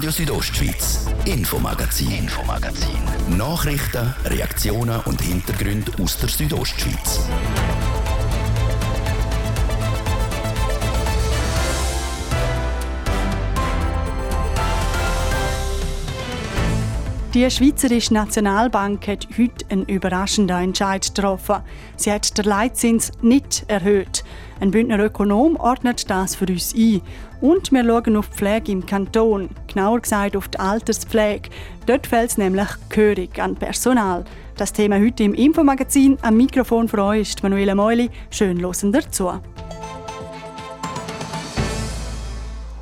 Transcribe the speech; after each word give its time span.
Radio 0.00 0.12
Südostschweiz, 0.12 1.06
Infomagazin, 1.26 2.10
Infomagazin. 2.10 3.36
Nachrichten, 3.36 4.14
Reaktionen 4.24 4.98
und 5.00 5.20
Hintergründe 5.20 5.92
aus 6.02 6.16
der 6.16 6.30
Südostschweiz. 6.30 7.20
Die 17.34 17.50
Schweizerische 17.50 18.14
Nationalbank 18.14 19.06
hat 19.06 19.28
heute 19.36 19.66
einen 19.68 19.84
überraschenden 19.84 20.62
Entscheid 20.62 21.14
getroffen. 21.14 21.56
Sie 21.96 22.10
hat 22.10 22.38
den 22.38 22.46
Leitzins 22.46 23.12
nicht 23.20 23.66
erhöht. 23.68 24.24
Ein 24.60 24.72
Bündner 24.72 24.98
Ökonom 24.98 25.56
ordnet 25.56 26.10
das 26.10 26.36
für 26.36 26.44
uns 26.44 26.74
ein. 26.74 27.00
Und 27.40 27.72
wir 27.72 27.82
schauen 27.82 28.16
auf 28.16 28.28
die 28.28 28.36
Pflege 28.36 28.72
im 28.72 28.84
Kanton, 28.84 29.48
genauer 29.66 30.00
gesagt 30.00 30.36
auf 30.36 30.48
die 30.48 30.58
Alterspflege. 30.58 31.48
Dort 31.86 32.06
fällt 32.06 32.32
es 32.32 32.36
nämlich 32.36 32.68
gehörig 32.90 33.40
an 33.40 33.56
Personal. 33.56 34.22
Das 34.58 34.74
Thema 34.74 35.00
heute 35.00 35.22
im 35.22 35.32
Infomagazin. 35.32 36.18
Am 36.20 36.36
Mikrofon 36.36 36.88
für 36.88 37.02
euch 37.02 37.30
ist 37.30 37.42
Manuela 37.42 37.74
Meuli. 37.74 38.10
Schön 38.28 38.60
hören 38.60 38.92
dazu. 38.92 39.30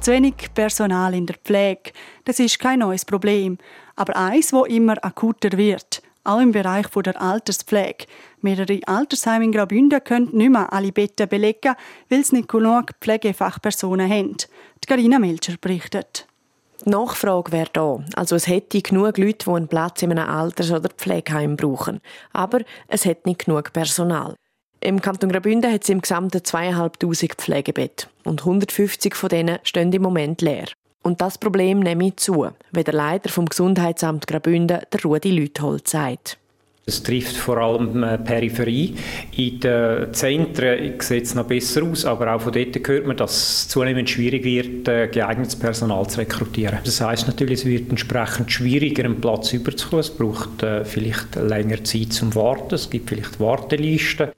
Zu 0.00 0.10
wenig 0.12 0.34
Personal 0.52 1.14
in 1.14 1.26
der 1.26 1.36
Pflege, 1.44 1.92
das 2.24 2.40
ist 2.40 2.58
kein 2.58 2.80
neues 2.80 3.04
Problem 3.04 3.58
aber 3.98 4.16
eins, 4.16 4.52
wo 4.52 4.64
immer 4.64 4.96
akuter 5.04 5.58
wird, 5.58 5.87
auch 6.28 6.40
im 6.40 6.52
Bereich 6.52 6.86
der 6.88 7.20
Alterspflege. 7.20 8.06
Mehrere 8.40 8.80
Altersheime 8.86 9.44
in 9.44 9.52
Graubünden 9.52 10.04
können 10.04 10.28
nicht 10.32 10.50
mehr 10.50 10.72
alle 10.72 10.92
Betten 10.92 11.28
belegen, 11.28 11.74
weil 12.08 12.24
sie 12.24 12.36
nicht 12.36 12.48
genug 12.48 12.92
Pflegefachpersonen 13.00 14.10
haben. 14.10 14.36
Die 14.36 14.86
Carina 14.86 15.18
Melcher 15.18 15.54
berichtet. 15.60 16.26
Die 16.84 16.90
Nachfrage 16.90 17.50
wäre 17.50 17.70
da. 17.72 18.04
Also 18.14 18.36
es 18.36 18.46
hätte 18.46 18.80
genug 18.82 19.18
Leute, 19.18 19.46
die 19.46 19.50
einen 19.50 19.68
Platz 19.68 20.02
in 20.02 20.12
einem 20.12 20.28
Alters- 20.28 20.70
oder 20.70 20.90
Pflegeheim 20.90 21.56
brauchen. 21.56 22.00
Aber 22.32 22.60
es 22.86 23.04
hat 23.04 23.26
nicht 23.26 23.46
genug 23.46 23.72
Personal. 23.72 24.36
Im 24.80 25.00
Kanton 25.00 25.32
Graubünden 25.32 25.72
hat 25.72 25.82
es 25.82 25.88
im 25.88 26.00
Gesamten 26.00 26.38
2'500 26.38 27.34
Pflegebetten. 27.34 28.08
Und 28.24 28.42
150 28.42 29.16
von 29.16 29.28
denen 29.28 29.58
stehen 29.64 29.92
im 29.92 30.02
Moment 30.02 30.40
leer. 30.40 30.66
Und 31.08 31.22
das 31.22 31.38
Problem 31.38 31.80
nehme 31.80 32.08
ich 32.08 32.16
zu, 32.16 32.48
wie 32.70 32.84
der 32.84 32.92
Leiter 32.92 33.30
vom 33.30 33.46
Gesundheitsamt 33.46 34.26
Graubünden, 34.26 34.80
der 34.92 35.02
Rudi 35.02 35.30
Lüthold, 35.30 35.88
sagt. 35.88 36.36
Es 36.84 37.02
trifft 37.02 37.34
vor 37.34 37.56
allem 37.56 37.94
die 37.94 38.24
Peripherie. 38.24 38.94
In 39.34 39.58
den 39.58 40.12
Zentren 40.12 41.00
sieht 41.00 41.24
es 41.24 41.34
noch 41.34 41.46
besser 41.46 41.82
aus, 41.84 42.04
aber 42.04 42.34
auch 42.34 42.42
von 42.42 42.52
dort 42.52 42.86
hört 42.86 43.06
man, 43.06 43.16
dass 43.16 43.32
es 43.32 43.68
zunehmend 43.68 44.10
schwierig 44.10 44.44
wird, 44.44 44.86
äh, 44.86 45.08
geeignetes 45.08 45.56
Personal 45.56 46.06
zu 46.08 46.20
rekrutieren. 46.20 46.80
Das 46.84 47.00
heißt 47.00 47.26
natürlich, 47.26 47.60
es 47.60 47.64
wird 47.64 47.88
entsprechend 47.88 48.52
schwieriger, 48.52 49.06
einen 49.06 49.18
Platz 49.18 49.54
überzukommen. 49.54 50.00
Es 50.00 50.10
braucht 50.10 50.62
äh, 50.62 50.84
vielleicht 50.84 51.36
länger 51.36 51.82
Zeit 51.84 52.12
zum 52.12 52.34
Warten. 52.34 52.74
Es 52.74 52.90
gibt 52.90 53.08
vielleicht 53.08 53.40
Wartelisten. 53.40 54.28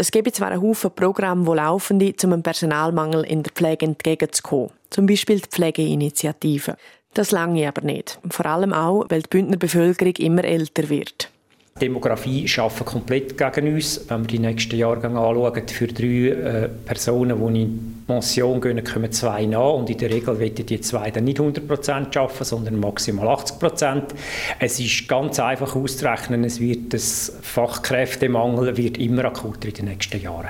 Es 0.00 0.12
gibt 0.12 0.32
zwar 0.36 0.52
einen 0.52 0.62
Haufen 0.62 0.92
Programme, 0.92 1.44
die 1.44 1.56
laufen, 1.56 2.00
um 2.00 2.30
dem 2.30 2.42
Personalmangel 2.44 3.24
in 3.24 3.42
der 3.42 3.52
Pflege 3.52 3.84
entgegenzukommen. 3.84 4.70
Zum 4.90 5.06
Beispiel 5.06 5.40
die 5.40 5.48
Pflegeinitiative. 5.48 6.76
Das 7.14 7.32
lange 7.32 7.66
aber 7.66 7.82
nicht. 7.82 8.20
Vor 8.30 8.46
allem 8.46 8.72
auch, 8.72 9.06
weil 9.08 9.22
die 9.22 9.28
Bündner 9.28 9.56
Bevölkerung 9.56 10.14
immer 10.14 10.44
älter 10.44 10.88
wird. 10.88 11.32
Die 11.78 11.86
Demografie 11.86 12.46
arbeitet 12.58 12.86
komplett 12.86 13.38
gegen 13.38 13.74
uns. 13.74 14.04
Wenn 14.08 14.22
wir 14.22 14.26
die 14.26 14.38
nächsten 14.40 14.76
Jahrgänge 14.76 15.20
anschauen, 15.20 15.68
für 15.68 15.86
drei 15.86 16.06
äh, 16.06 16.68
Personen, 16.68 17.54
die 17.54 17.62
in 17.62 18.04
Pension 18.06 18.60
gehen, 18.60 18.82
kommen 18.82 19.12
zwei 19.12 19.46
nach. 19.46 19.74
Und 19.74 19.88
in 19.88 19.98
der 19.98 20.10
Regel 20.10 20.40
werden 20.40 20.66
die 20.66 20.80
zwei 20.80 21.12
dann 21.12 21.24
nicht 21.24 21.38
100% 21.38 22.18
arbeiten, 22.18 22.44
sondern 22.44 22.80
maximal 22.80 23.28
80%. 23.28 24.02
Es 24.58 24.80
ist 24.80 25.06
ganz 25.08 25.38
einfach 25.38 25.76
auszurechnen, 25.76 26.42
es 26.42 26.58
wird 26.58 26.94
das 26.94 27.36
Fachkräftemangel 27.42 28.76
wird 28.76 28.98
immer 28.98 29.26
akuter 29.26 29.68
in 29.68 29.74
den 29.74 29.84
nächsten 29.84 30.20
Jahren. 30.20 30.48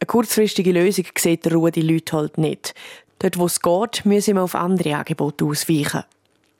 Eine 0.00 0.06
kurzfristige 0.06 0.72
Lösung 0.72 1.04
sieht 1.16 1.44
der 1.44 1.52
Rudi 1.52 1.80
Leuthold 1.80 2.38
nicht. 2.38 2.74
Dort, 3.20 3.38
wo 3.38 3.46
es 3.46 3.60
geht, 3.60 4.04
müssen 4.04 4.34
wir 4.34 4.42
auf 4.42 4.54
andere 4.54 4.96
Angebote 4.96 5.44
ausweichen. 5.44 6.02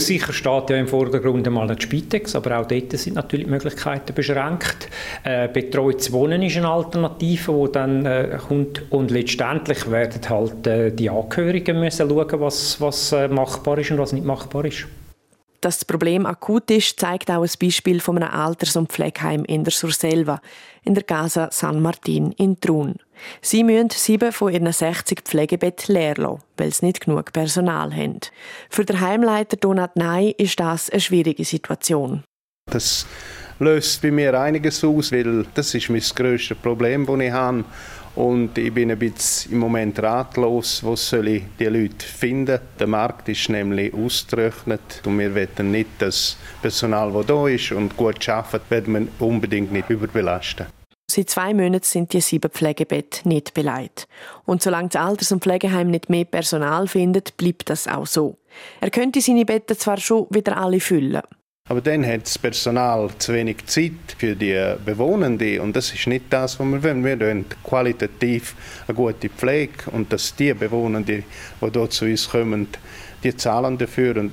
Sicher 0.06 0.34
steht 0.34 0.70
ja 0.70 0.76
im 0.76 0.86
Vordergrund 0.86 1.46
einmal 1.46 1.74
die 1.74 1.82
Spitex, 1.82 2.36
aber 2.36 2.60
auch 2.60 2.66
dort 2.66 2.92
sind 2.92 3.16
natürlich 3.16 3.46
die 3.46 3.50
Möglichkeiten 3.50 4.14
beschränkt. 4.14 4.88
Äh, 5.24 5.48
betreutes 5.48 6.12
Wohnen 6.12 6.42
ist 6.42 6.58
eine 6.58 6.68
Alternative, 6.68 7.64
die 7.66 7.72
dann 7.72 8.04
äh, 8.04 8.38
kommt 8.46 8.82
und 8.92 9.10
letztendlich 9.10 9.90
werden 9.90 10.20
halt 10.28 10.66
äh, 10.66 10.92
die 10.92 11.08
Angehörigen 11.08 11.80
müssen 11.80 12.08
schauen, 12.08 12.40
was, 12.40 12.80
was 12.80 13.12
äh, 13.12 13.26
machbar 13.26 13.78
ist 13.78 13.90
und 13.90 13.98
was 13.98 14.12
nicht 14.12 14.26
machbar 14.26 14.66
ist. 14.66 14.86
Dass 15.66 15.78
das 15.78 15.84
Problem 15.84 16.26
akut 16.26 16.70
ist, 16.70 17.00
zeigt 17.00 17.28
auch 17.28 17.42
ein 17.42 17.50
Beispiel 17.60 17.98
von 17.98 18.22
einem 18.22 18.32
Alters- 18.32 18.76
und 18.76 18.92
Pflegeheim 18.92 19.44
in 19.46 19.64
der 19.64 19.72
Surselva, 19.72 20.40
in 20.84 20.94
der 20.94 21.02
Casa 21.02 21.48
San 21.50 21.82
Martin 21.82 22.30
in 22.38 22.60
Trun. 22.60 22.94
Sie 23.42 23.64
müssen 23.64 23.90
sieben 23.90 24.30
von 24.30 24.52
ihren 24.52 24.72
60 24.72 25.22
Pflegebetten 25.24 25.92
leer 25.92 26.14
lassen, 26.18 26.44
weil 26.56 26.72
sie 26.72 26.86
nicht 26.86 27.00
genug 27.00 27.32
Personal 27.32 27.92
haben. 27.92 28.20
Für 28.70 28.84
den 28.84 29.00
Heimleiter 29.00 29.56
Donat 29.56 29.96
Ney 29.96 30.36
ist 30.38 30.60
das 30.60 30.88
eine 30.88 31.00
schwierige 31.00 31.44
Situation. 31.44 32.22
Das 32.70 33.04
löst 33.58 34.02
bei 34.02 34.12
mir 34.12 34.38
einiges 34.40 34.84
aus, 34.84 35.10
weil 35.10 35.46
das 35.54 35.74
ist 35.74 35.90
mein 35.90 36.00
grösstes 36.14 36.58
Problem, 36.58 37.06
das 37.06 37.18
ich 37.18 37.32
habe. 37.32 37.64
Und 38.16 38.56
ich 38.56 38.72
bin 38.72 38.90
ein 38.90 38.98
bisschen 38.98 39.52
im 39.52 39.58
Moment 39.58 39.98
ratlos, 40.02 40.82
wo 40.82 40.96
soll 40.96 41.28
ich 41.28 41.42
die 41.58 41.66
Leute 41.66 42.04
finden. 42.04 42.58
Der 42.78 42.86
Markt 42.86 43.28
ist 43.28 43.50
nämlich 43.50 43.92
ausgerechnet 43.92 45.02
und 45.04 45.18
wir 45.18 45.34
wollen 45.34 45.70
nicht 45.70 45.90
das 45.98 46.38
Personal, 46.62 47.12
das 47.12 47.26
da 47.26 47.46
ist 47.46 47.72
und 47.72 47.94
gut 47.94 48.26
arbeitet, 48.26 48.70
werden 48.70 48.94
wir 48.94 49.26
unbedingt 49.26 49.70
nicht 49.70 49.90
überbelasten. 49.90 50.66
Seit 51.08 51.30
zwei 51.30 51.54
Monaten 51.54 51.84
sind 51.84 52.12
die 52.14 52.20
sieben 52.20 52.50
Pflegebetten 52.50 53.28
nicht 53.28 53.54
beleidigt. 53.54 54.08
Und 54.44 54.62
solange 54.62 54.88
das 54.88 55.00
Alters- 55.00 55.30
und 55.30 55.42
Pflegeheim 55.42 55.90
nicht 55.90 56.10
mehr 56.10 56.24
Personal 56.24 56.88
findet, 56.88 57.36
bleibt 57.36 57.70
das 57.70 57.86
auch 57.86 58.06
so. 58.06 58.38
Er 58.80 58.90
könnte 58.90 59.20
seine 59.20 59.44
Betten 59.44 59.78
zwar 59.78 59.98
schon 59.98 60.26
wieder 60.30 60.56
alle 60.56 60.80
füllen, 60.80 61.22
aber 61.68 61.80
dann 61.80 62.06
hat 62.06 62.22
das 62.22 62.38
Personal 62.38 63.10
zu 63.18 63.34
wenig 63.34 63.66
Zeit 63.66 63.92
für 64.18 64.36
die 64.36 64.74
Bewohnenden 64.84 65.60
und 65.60 65.74
das 65.74 65.92
ist 65.92 66.06
nicht 66.06 66.26
das, 66.30 66.60
was 66.60 66.66
wir 66.66 66.82
wollen. 66.82 67.04
Wir 67.04 67.18
wollen 67.18 67.44
qualitativ 67.64 68.54
eine 68.86 68.94
gute 68.94 69.28
Pflege 69.28 69.90
und 69.90 70.12
dass 70.12 70.34
die 70.34 70.54
Bewohnenden, 70.54 71.24
die 71.60 71.70
hier 71.72 71.90
zu 71.90 72.04
uns 72.04 72.28
kommen, 72.28 72.68
die 73.24 73.36
zahlen 73.36 73.76
dafür 73.78 74.16
und 74.16 74.32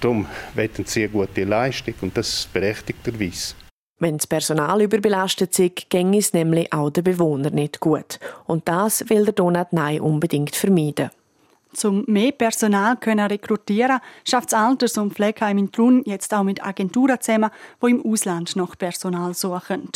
darum 0.00 0.26
wollen 0.54 0.84
sie 0.84 1.04
eine 1.04 1.08
gute 1.12 1.44
Leistung 1.44 1.94
und 2.02 2.16
das 2.16 2.48
berechtigterweise. 2.52 3.54
Wenn 3.98 4.18
das 4.18 4.26
Personal 4.26 4.82
überbelastet 4.82 5.58
ist, 5.58 5.88
ginge 5.88 6.18
es 6.18 6.34
nämlich 6.34 6.70
auch 6.72 6.90
den 6.90 7.04
Bewohnern 7.04 7.54
nicht 7.54 7.80
gut. 7.80 8.18
Und 8.44 8.68
das 8.68 9.08
will 9.08 9.24
der 9.24 9.34
Donat 9.34 9.72
Ney 9.72 10.00
unbedingt 10.00 10.56
vermeiden. 10.56 11.10
Zum 11.74 12.04
mehr 12.06 12.32
Personal 12.32 12.96
können 12.96 13.26
rekrutieren, 13.26 13.98
schafft 14.24 14.52
das 14.52 14.60
Alters- 14.60 14.96
und 14.96 15.12
Pflegeheim 15.12 15.58
in 15.58 15.72
Trun 15.72 16.02
jetzt 16.06 16.32
auch 16.32 16.44
mit 16.44 16.64
Agenturen 16.64 17.20
zusammen, 17.20 17.50
die 17.82 17.90
im 17.90 18.06
Ausland 18.06 18.54
nach 18.56 18.78
Personal 18.78 19.34
suchen. 19.34 19.90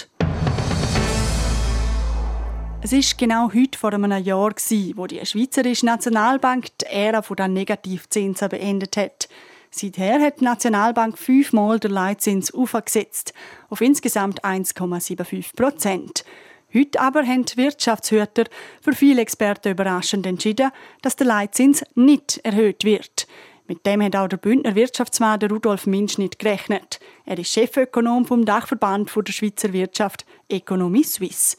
Es 2.80 2.92
ist 2.92 3.18
genau 3.18 3.50
heute 3.52 3.78
vor 3.78 3.92
einem 3.92 4.12
Jahr, 4.22 4.52
wo 4.94 5.06
die 5.06 5.24
Schweizerische 5.24 5.86
Nationalbank 5.86 6.66
die 6.80 6.86
Ära 6.86 7.20
der 7.20 7.48
Negativzinsen 7.48 8.48
beendet 8.48 8.96
hat. 8.96 9.28
Seither 9.70 10.20
hat 10.20 10.40
die 10.40 10.44
Nationalbank 10.44 11.18
fünfmal 11.18 11.78
den 11.78 11.90
Leitzins 11.90 12.52
aufgesetzt, 12.52 13.34
auf 13.68 13.80
insgesamt 13.80 14.44
1,75 14.44 15.54
Prozent. 15.54 16.24
Heute 16.74 17.00
aber 17.00 17.26
haben 17.26 17.46
die 17.46 17.56
Wirtschaftshüter 17.56 18.44
für 18.82 18.92
viele 18.92 19.22
Experten 19.22 19.72
überraschend 19.72 20.26
entschieden, 20.26 20.70
dass 21.00 21.16
der 21.16 21.26
Leitzins 21.26 21.82
nicht 21.94 22.38
erhöht 22.44 22.84
wird. 22.84 23.26
Mit 23.66 23.84
dem 23.86 24.02
hat 24.02 24.16
auch 24.16 24.28
der 24.28 24.36
Bündner 24.38 24.74
Wirtschaftsmann 24.74 25.40
Rudolf 25.42 25.86
Minsch 25.86 26.18
nicht 26.18 26.38
gerechnet. 26.38 27.00
Er 27.24 27.38
ist 27.38 27.52
Chefökonom 27.52 28.26
vom 28.26 28.44
Dachverband 28.44 29.10
der 29.14 29.32
Schweizer 29.32 29.72
Wirtschaft 29.72 30.26
Economie 30.48 31.04
Suisse. 31.04 31.56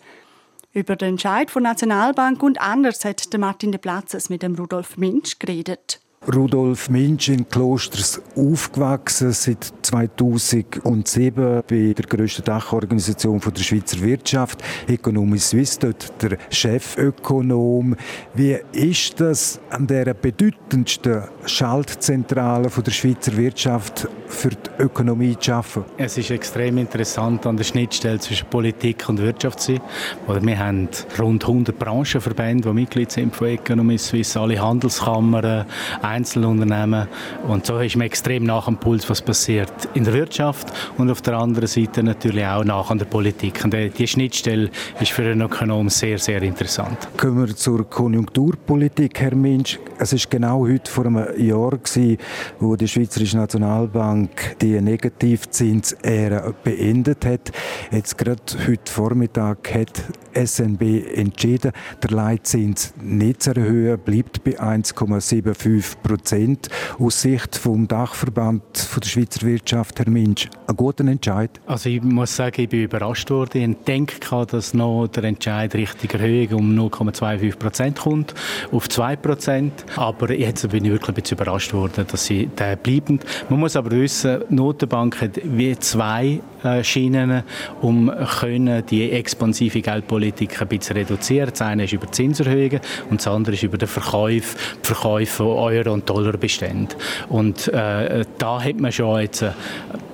Über 0.74 0.96
den 0.96 1.10
Entscheid 1.10 1.54
der 1.54 1.62
Nationalbank 1.62 2.44
und 2.44 2.62
anders 2.62 3.04
hat 3.04 3.28
Martin 3.38 3.72
de 3.72 3.80
Platzes 3.80 4.30
mit 4.30 4.44
dem 4.44 4.56
Rudolf 4.56 4.98
Minsch 4.98 5.40
geredet. 5.40 6.00
Rudolf 6.28 6.90
Minsch 6.90 7.30
in 7.30 7.48
Klosters 7.48 8.22
aufgewachsen, 8.36 9.32
seit 9.32 9.72
2007 9.82 11.64
bei 11.68 11.94
der 11.94 12.06
grössten 12.06 12.44
Dachorganisation 12.44 13.40
der 13.40 13.64
Schweizer 13.64 14.02
Wirtschaft, 14.02 14.62
Economy 14.88 15.40
Suisse, 15.40 15.80
dort 15.80 16.22
der 16.22 16.38
Chefökonom. 16.50 17.96
Wie 18.34 18.58
ist 18.74 19.20
das 19.22 19.62
an 19.70 19.88
der 19.88 20.14
bedeutendsten 20.14 21.24
Schaltzentrale 21.46 22.70
der 22.70 22.92
Schweizer 22.92 23.36
Wirtschaft 23.38 24.08
für 24.28 24.50
die 24.50 24.84
Ökonomie 24.84 25.38
zu 25.40 25.54
arbeiten? 25.54 25.86
Es 25.98 26.18
ist 26.18 26.32
extrem 26.32 26.80
interessant, 26.80 27.48
an 27.48 27.56
der 27.56 27.64
Schnittstelle 27.64 28.20
zwischen 28.20 28.48
Politik 28.50 29.08
und 29.08 29.20
Wirtschaft 29.20 29.62
zu 29.62 29.80
sein. 30.28 30.46
Wir 30.46 30.60
haben 30.60 30.90
rund 31.18 31.44
100 31.44 31.80
Branchenverbände, 31.80 32.68
die 32.68 32.76
Mitglied 32.76 33.10
sind 33.10 33.34
von 33.34 33.48
Economy 33.48 33.98
Suisse, 33.98 34.40
alle 34.40 34.62
Handelskammern, 34.62 35.66
Einzelunternehmen. 36.10 37.08
Und 37.48 37.66
so 37.66 37.80
ist 37.80 37.96
man 37.96 38.08
extrem 38.08 38.44
nach 38.44 38.68
am 38.68 38.78
Puls, 38.78 39.10
was 39.10 39.22
passiert 39.22 39.72
in 39.94 40.04
der 40.04 40.14
Wirtschaft 40.14 40.68
und 40.98 41.10
auf 41.10 41.22
der 41.22 41.38
anderen 41.38 41.68
Seite 41.68 42.04
natürlich 42.04 42.46
auch 42.46 42.64
nach 42.64 42.90
an 42.90 42.98
der 42.98 43.06
Politik. 43.06 43.64
Und 43.64 43.74
die 43.74 44.08
Schnittstelle 44.08 44.70
ist 45.00 45.12
für 45.12 45.24
einen 45.24 45.42
Ökonom 45.42 45.90
sehr, 45.90 46.18
sehr 46.18 46.42
interessant. 46.42 47.08
Kommen 47.18 47.48
wir 47.48 47.56
zur 47.56 47.90
Konjunkturpolitik, 47.90 49.20
Herr 49.20 49.36
Minsch. 49.36 49.80
Es 49.98 50.14
ist 50.14 50.30
genau 50.30 50.68
heute 50.68 50.90
vor 50.90 51.06
einem 51.06 51.26
Jahr 51.38 51.72
gewesen, 51.72 52.18
wo 52.60 52.76
die 52.76 52.88
Schweizerische 52.88 53.38
Nationalbank 53.38 54.58
die 54.62 54.80
Negativzinsära 54.82 56.54
beendet 56.64 57.26
hat. 57.26 57.52
Jetzt 57.92 58.18
gerade 58.18 58.42
heute 58.68 58.92
Vormittag 58.92 59.74
hat 59.74 60.04
SNB 60.34 60.82
entschieden, 61.16 61.72
der 62.02 62.12
Leitzins 62.12 62.94
nicht 63.02 63.44
zu 63.44 63.52
erhöhen, 63.52 64.00
bleibt 64.00 64.44
bei 64.44 64.60
1,75 64.60 65.99
Prozent. 66.02 66.70
Aus 66.98 67.22
Sicht 67.22 67.56
vom 67.56 67.88
Dachverband 67.88 68.78
von 68.78 69.02
der 69.02 69.08
Schweizer 69.08 69.46
Wirtschaft, 69.46 70.00
Herr 70.00 70.10
Minsch, 70.10 70.50
ein 70.68 70.76
guter 70.76 71.06
Entscheid? 71.06 71.52
Also 71.66 71.90
ich 71.90 72.02
muss 72.02 72.36
sagen, 72.36 72.62
ich 72.62 72.70
bin 72.70 72.84
überrascht 72.84 73.30
worden. 73.30 73.72
Ich 73.72 73.78
denke, 73.86 74.16
dass 74.46 74.74
noch 74.74 75.08
der 75.08 75.24
Entscheid 75.26 75.74
Richtung 75.76 76.10
Erhöhung 76.20 76.60
um 76.60 76.90
0,25 76.90 77.58
Prozent 77.58 78.00
kommt, 78.00 78.34
auf 78.72 78.90
2 78.90 79.16
Prozent. 79.18 79.86
Aber 79.96 80.32
jetzt 80.32 80.70
bin 80.70 80.86
ich 80.86 80.92
wirklich 80.92 81.10
ein 81.10 81.22
bisschen 81.22 81.38
überrascht 81.38 81.74
worden, 81.74 82.06
dass 82.10 82.26
sie 82.26 82.50
da 82.56 82.76
bleiben. 82.76 83.20
Man 83.50 83.60
muss 83.60 83.76
aber 83.76 83.92
wissen, 83.92 84.42
die 84.50 84.56
Notenbank 84.56 85.22
hat 85.22 85.40
wie 85.44 85.78
zwei 85.78 86.42
Schienen, 86.84 87.44
um 87.82 88.12
können 88.40 88.86
die 88.86 89.12
expansive 89.12 89.82
Geldpolitik 89.82 90.62
ein 90.62 90.68
bisschen 90.68 90.98
reduzieren. 90.98 91.50
Das 91.50 91.62
eine 91.62 91.86
ist 91.86 91.94
über 91.94 92.12
Zinserhöhungen 92.12 92.82
und 93.10 93.20
das 93.20 93.28
andere 93.28 93.56
ist 93.56 93.64
über 93.64 93.78
den 93.78 93.88
Verkauf, 93.88 94.56
Verkauf 94.82 95.30
von 95.30 95.48
Euro- 95.48 95.94
und 95.94 96.10
Dollarbeständen. 96.10 96.98
Und 97.30 97.68
äh, 97.70 98.26
da 98.38 98.64
hat 98.64 98.80
man 98.80 98.92
schon 98.92 99.22
jetzt 99.22 99.42
äh, 99.42 99.52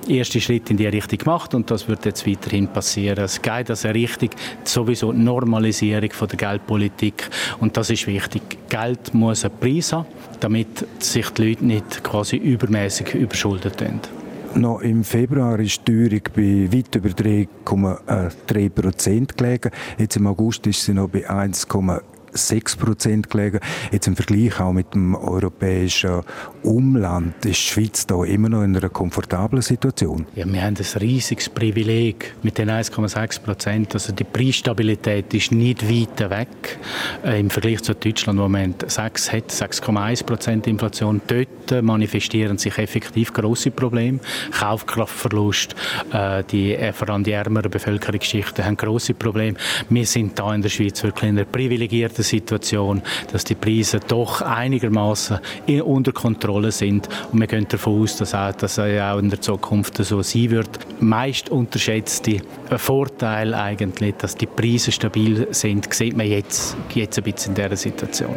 erste 0.08 0.40
Schritt 0.40 0.70
in 0.70 0.76
die 0.76 0.86
Richtung 0.86 1.18
gemacht 1.18 1.54
und 1.54 1.70
das 1.70 1.88
wird 1.88 2.04
jetzt 2.04 2.26
weiterhin 2.26 2.68
passieren. 2.68 3.24
Es 3.24 3.40
geht 3.42 3.70
also 3.70 3.88
Richtung 3.88 4.30
sowieso 4.64 5.12
Normalisierung 5.12 6.10
von 6.10 6.28
der 6.28 6.36
Geldpolitik 6.36 7.28
und 7.60 7.76
das 7.76 7.90
ist 7.90 8.06
wichtig. 8.06 8.42
Geld 8.68 9.14
muss 9.14 9.44
einen 9.44 9.58
Preis 9.58 9.92
haben, 9.92 10.06
damit 10.40 10.86
sich 10.98 11.28
die 11.30 11.48
Leute 11.48 11.64
nicht 11.64 12.04
quasi 12.04 12.36
übermäßig 12.36 13.14
überschuldet 13.14 13.80
werden. 13.80 14.15
Noch 14.56 14.80
im 14.80 15.04
Februar 15.04 15.60
ist 15.60 15.86
die 15.86 16.08
Teuerung 16.08 16.22
bei 16.34 16.72
weit 16.72 16.94
über 16.94 17.10
3,3 17.10 18.70
Prozent 18.70 19.36
gelegen. 19.36 19.70
Jetzt 19.98 20.16
im 20.16 20.26
August 20.26 20.66
ist 20.66 20.82
sie 20.82 20.94
noch 20.94 21.10
bei 21.10 21.28
1,7 21.28 22.00
6 22.36 22.76
Prozent 22.76 23.30
gelegen. 23.30 23.60
Jetzt 23.92 24.06
im 24.06 24.16
Vergleich 24.16 24.60
auch 24.60 24.72
mit 24.72 24.94
dem 24.94 25.14
europäischen 25.14 26.22
Umland 26.62 27.44
ist 27.44 27.46
die 27.46 27.54
Schweiz 27.54 28.06
da 28.06 28.24
immer 28.24 28.48
noch 28.48 28.62
in 28.62 28.76
einer 28.76 28.88
komfortablen 28.88 29.62
Situation. 29.62 30.26
Ja, 30.34 30.44
wir 30.46 30.62
haben 30.62 30.76
ein 30.76 31.00
riesiges 31.00 31.48
Privileg 31.48 32.34
mit 32.42 32.58
den 32.58 32.70
1,6 32.70 33.40
Prozent. 33.40 33.94
Also 33.94 34.12
die 34.12 34.24
Preisstabilität 34.24 35.32
ist 35.34 35.52
nicht 35.52 35.88
weit 35.88 36.30
weg 36.30 36.78
äh, 37.24 37.40
im 37.40 37.50
Vergleich 37.50 37.82
zu 37.82 37.94
Deutschland, 37.94 38.38
wo 38.38 38.48
man 38.48 38.74
6 38.86 39.32
hat, 39.32 39.50
6,1 39.50 40.24
Prozent 40.24 40.66
Inflation. 40.66 41.20
Dort 41.26 41.82
manifestieren 41.82 42.58
sich 42.58 42.78
effektiv 42.78 43.32
große 43.32 43.70
Probleme. 43.70 44.20
Kaufkraftverlust, 44.50 45.74
äh, 46.12 46.44
die, 46.44 46.74
äh, 46.74 46.92
vor 46.92 47.08
allem 47.10 47.24
die 47.24 47.32
ärmeren 47.32 47.70
Bevölkerungsschichten 47.70 48.64
haben 48.64 48.76
große 48.76 49.14
Probleme. 49.14 49.56
Wir 49.88 50.06
sind 50.06 50.38
da 50.38 50.54
in 50.54 50.62
der 50.62 50.68
Schweiz 50.68 51.02
wirklich 51.02 51.30
in 51.30 51.38
einer 51.38 51.46
privilegierten 51.46 52.24
Situation, 52.26 53.02
dass 53.32 53.44
die 53.44 53.54
Preise 53.54 54.00
doch 54.00 54.42
einigermaßen 54.42 55.38
unter 55.84 56.12
Kontrolle 56.12 56.72
sind. 56.72 57.08
Und 57.32 57.40
wir 57.40 57.46
gehen 57.46 57.66
davon 57.68 58.02
aus, 58.02 58.16
dass 58.16 58.34
auch, 58.34 58.52
das 58.52 58.78
auch 58.78 59.18
in 59.18 59.30
der 59.30 59.40
Zukunft 59.40 59.96
so 59.96 60.22
sein 60.22 60.50
wird. 60.50 60.68
Meist 61.00 61.50
unterschätzte 61.50 62.38
Vorteil 62.76 63.54
eigentlich, 63.54 64.14
dass 64.16 64.34
die 64.34 64.46
Preise 64.46 64.92
stabil 64.92 65.48
sind, 65.50 65.92
sieht 65.92 66.16
man 66.16 66.26
jetzt, 66.26 66.76
jetzt 66.94 67.18
ein 67.18 67.24
bisschen 67.24 67.54
in 67.54 67.62
dieser 67.62 67.76
Situation. 67.76 68.34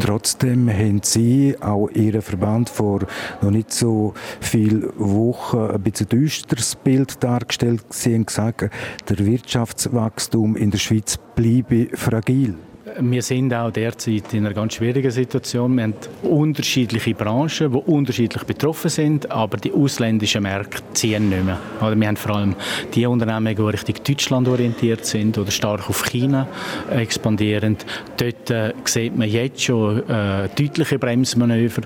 Trotzdem 0.00 0.68
haben 0.68 1.00
Sie 1.02 1.56
auch 1.60 1.88
Ihren 1.90 2.22
Verband 2.22 2.68
vor 2.68 3.00
noch 3.40 3.50
nicht 3.50 3.72
so 3.72 4.14
vielen 4.40 4.90
Wochen 4.96 5.58
ein 5.58 5.82
bisschen 5.82 6.08
düsteres 6.08 6.74
Bild 6.74 7.22
dargestellt. 7.22 7.84
Sie 7.90 8.14
haben 8.14 8.26
gesagt, 8.26 8.70
der 9.08 9.18
Wirtschaftswachstum 9.18 10.56
in 10.56 10.70
der 10.72 10.78
Schweiz 10.78 11.18
bleibe 11.36 11.88
fragil. 11.94 12.56
Wir 13.00 13.22
sind 13.22 13.54
auch 13.54 13.70
derzeit 13.70 14.34
in 14.34 14.44
einer 14.44 14.54
ganz 14.54 14.74
schwierigen 14.74 15.10
Situation. 15.10 15.76
Wir 15.76 15.84
haben 15.84 15.94
unterschiedliche 16.22 17.14
Branchen, 17.14 17.72
die 17.72 17.78
unterschiedlich 17.78 18.42
betroffen 18.44 18.90
sind, 18.90 19.30
aber 19.30 19.56
die 19.56 19.72
ausländischen 19.72 20.42
Märkte 20.42 20.82
ziehen 20.92 21.30
nicht 21.30 21.44
mehr. 21.44 21.58
wir 21.80 22.08
haben 22.08 22.16
vor 22.16 22.36
allem 22.36 22.54
die 22.94 23.06
Unternehmen, 23.06 23.54
die 23.54 23.62
Richtung 23.62 23.94
Deutschland 24.06 24.48
orientiert 24.48 25.04
sind 25.06 25.38
oder 25.38 25.50
stark 25.50 25.88
auf 25.88 26.04
China 26.04 26.46
expandieren. 26.90 27.76
Dort 28.16 28.50
äh, 28.50 28.72
sieht 28.84 29.16
man 29.16 29.28
jetzt 29.28 29.62
schon 29.62 30.08
äh, 30.08 30.48
deutliche 30.54 30.98
Bremsmanöver. 30.98 31.82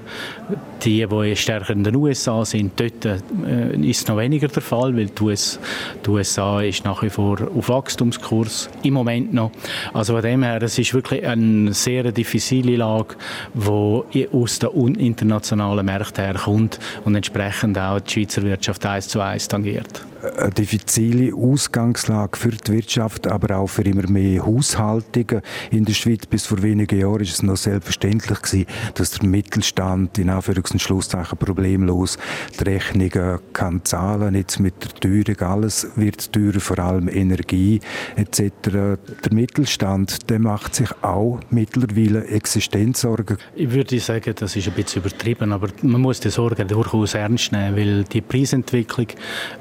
Die, 0.85 1.07
die 1.07 1.37
stärker 1.37 1.73
in 1.73 1.85
den 1.85 1.97
USA 1.97 2.45
sind, 2.45 2.79
dort 2.79 3.05
äh, 3.05 3.77
ist 3.77 4.03
es 4.03 4.09
noch 4.09 4.19
weniger 4.19 4.49
der 4.49 4.63
Fall, 4.63 4.97
weil 4.97 5.07
die, 5.07 5.23
US, 5.23 5.59
die 6.05 6.11
USA 6.11 6.61
ist 6.63 6.85
nach 6.85 7.03
wie 7.03 7.11
vor 7.11 7.39
auf 7.57 7.69
Wachstumskurs, 7.69 8.69
im 8.83 8.95
Moment 8.95 9.33
noch. 9.33 9.51
Also 9.93 10.15
von 10.15 10.23
dem 10.23 10.43
her, 10.43 10.63
es 10.63 10.79
ist 10.79 10.96
wirklich 10.97 11.27
eine 11.27 11.73
sehr 11.75 12.11
diffizile 12.11 12.77
Lage, 12.77 13.17
die 13.55 14.29
aus 14.33 14.59
den 14.59 14.95
internationalen 14.97 15.87
Märkten 15.87 16.25
herkommt 16.25 16.81
und 17.05 17.15
entsprechend 17.15 17.79
auch 17.79 18.01
die 18.01 18.11
Schweizer 18.11 18.43
Wirtschaft 18.43 18.85
eins 18.87 19.09
zu 19.09 19.21
eins 19.21 19.47
tangiert 19.47 20.05
eine 20.37 20.51
diffizile 20.51 21.35
Ausgangslage 21.35 22.37
für 22.37 22.51
die 22.51 22.73
Wirtschaft, 22.73 23.27
aber 23.27 23.57
auch 23.57 23.69
für 23.69 23.83
immer 23.83 24.09
mehr 24.09 24.45
Haushaltungen 24.45 25.43
in 25.71 25.85
der 25.85 25.95
Schweiz. 25.95 26.27
Bis 26.27 26.47
vor 26.47 26.63
wenigen 26.63 26.99
Jahren 26.99 27.21
ist 27.21 27.33
es 27.33 27.43
noch 27.43 27.57
selbstverständlich 27.57 28.43
gewesen, 28.43 28.67
dass 28.95 29.13
der 29.13 29.29
Mittelstand 29.29 30.19
in 30.19 30.31
Anführungs- 30.31 30.73
und 30.73 30.81
Schlusszeichen 30.81 31.39
problemlos 31.39 32.19
die 32.59 32.65
Rechnungen 32.65 33.39
kann 33.53 33.85
zahlen. 33.85 34.35
Jetzt 34.35 34.61
mit 34.61 34.75
der 34.83 34.95
Teuerung 34.95 35.41
alles 35.49 35.89
wird 35.97 36.33
teurer, 36.33 36.61
vor 36.61 36.79
allem 36.79 37.09
Energie 37.09 37.81
etc. 38.17 38.51
Der 38.73 38.99
Mittelstand, 39.33 40.29
der 40.31 40.39
macht 40.39 40.75
sich 40.75 40.91
auch 41.03 41.41
mittlerweile 41.51 42.27
Existenzsorgen. 42.27 43.39
Ich 43.55 43.71
würde 43.71 43.99
sagen, 44.01 44.35
das 44.37 44.57
ist 44.57 44.69
ein 44.69 44.75
bisschen 44.75 45.03
übertrieben, 45.03 45.53
aber 45.53 45.69
man 45.83 46.01
muss 46.01 46.21
die 46.21 46.31
Sorgen 46.31 46.67
durchaus 46.67 47.15
ernst 47.15 47.53
nehmen, 47.53 47.77
weil 47.77 48.05
die 48.05 48.21
Preisentwicklung 48.21 49.09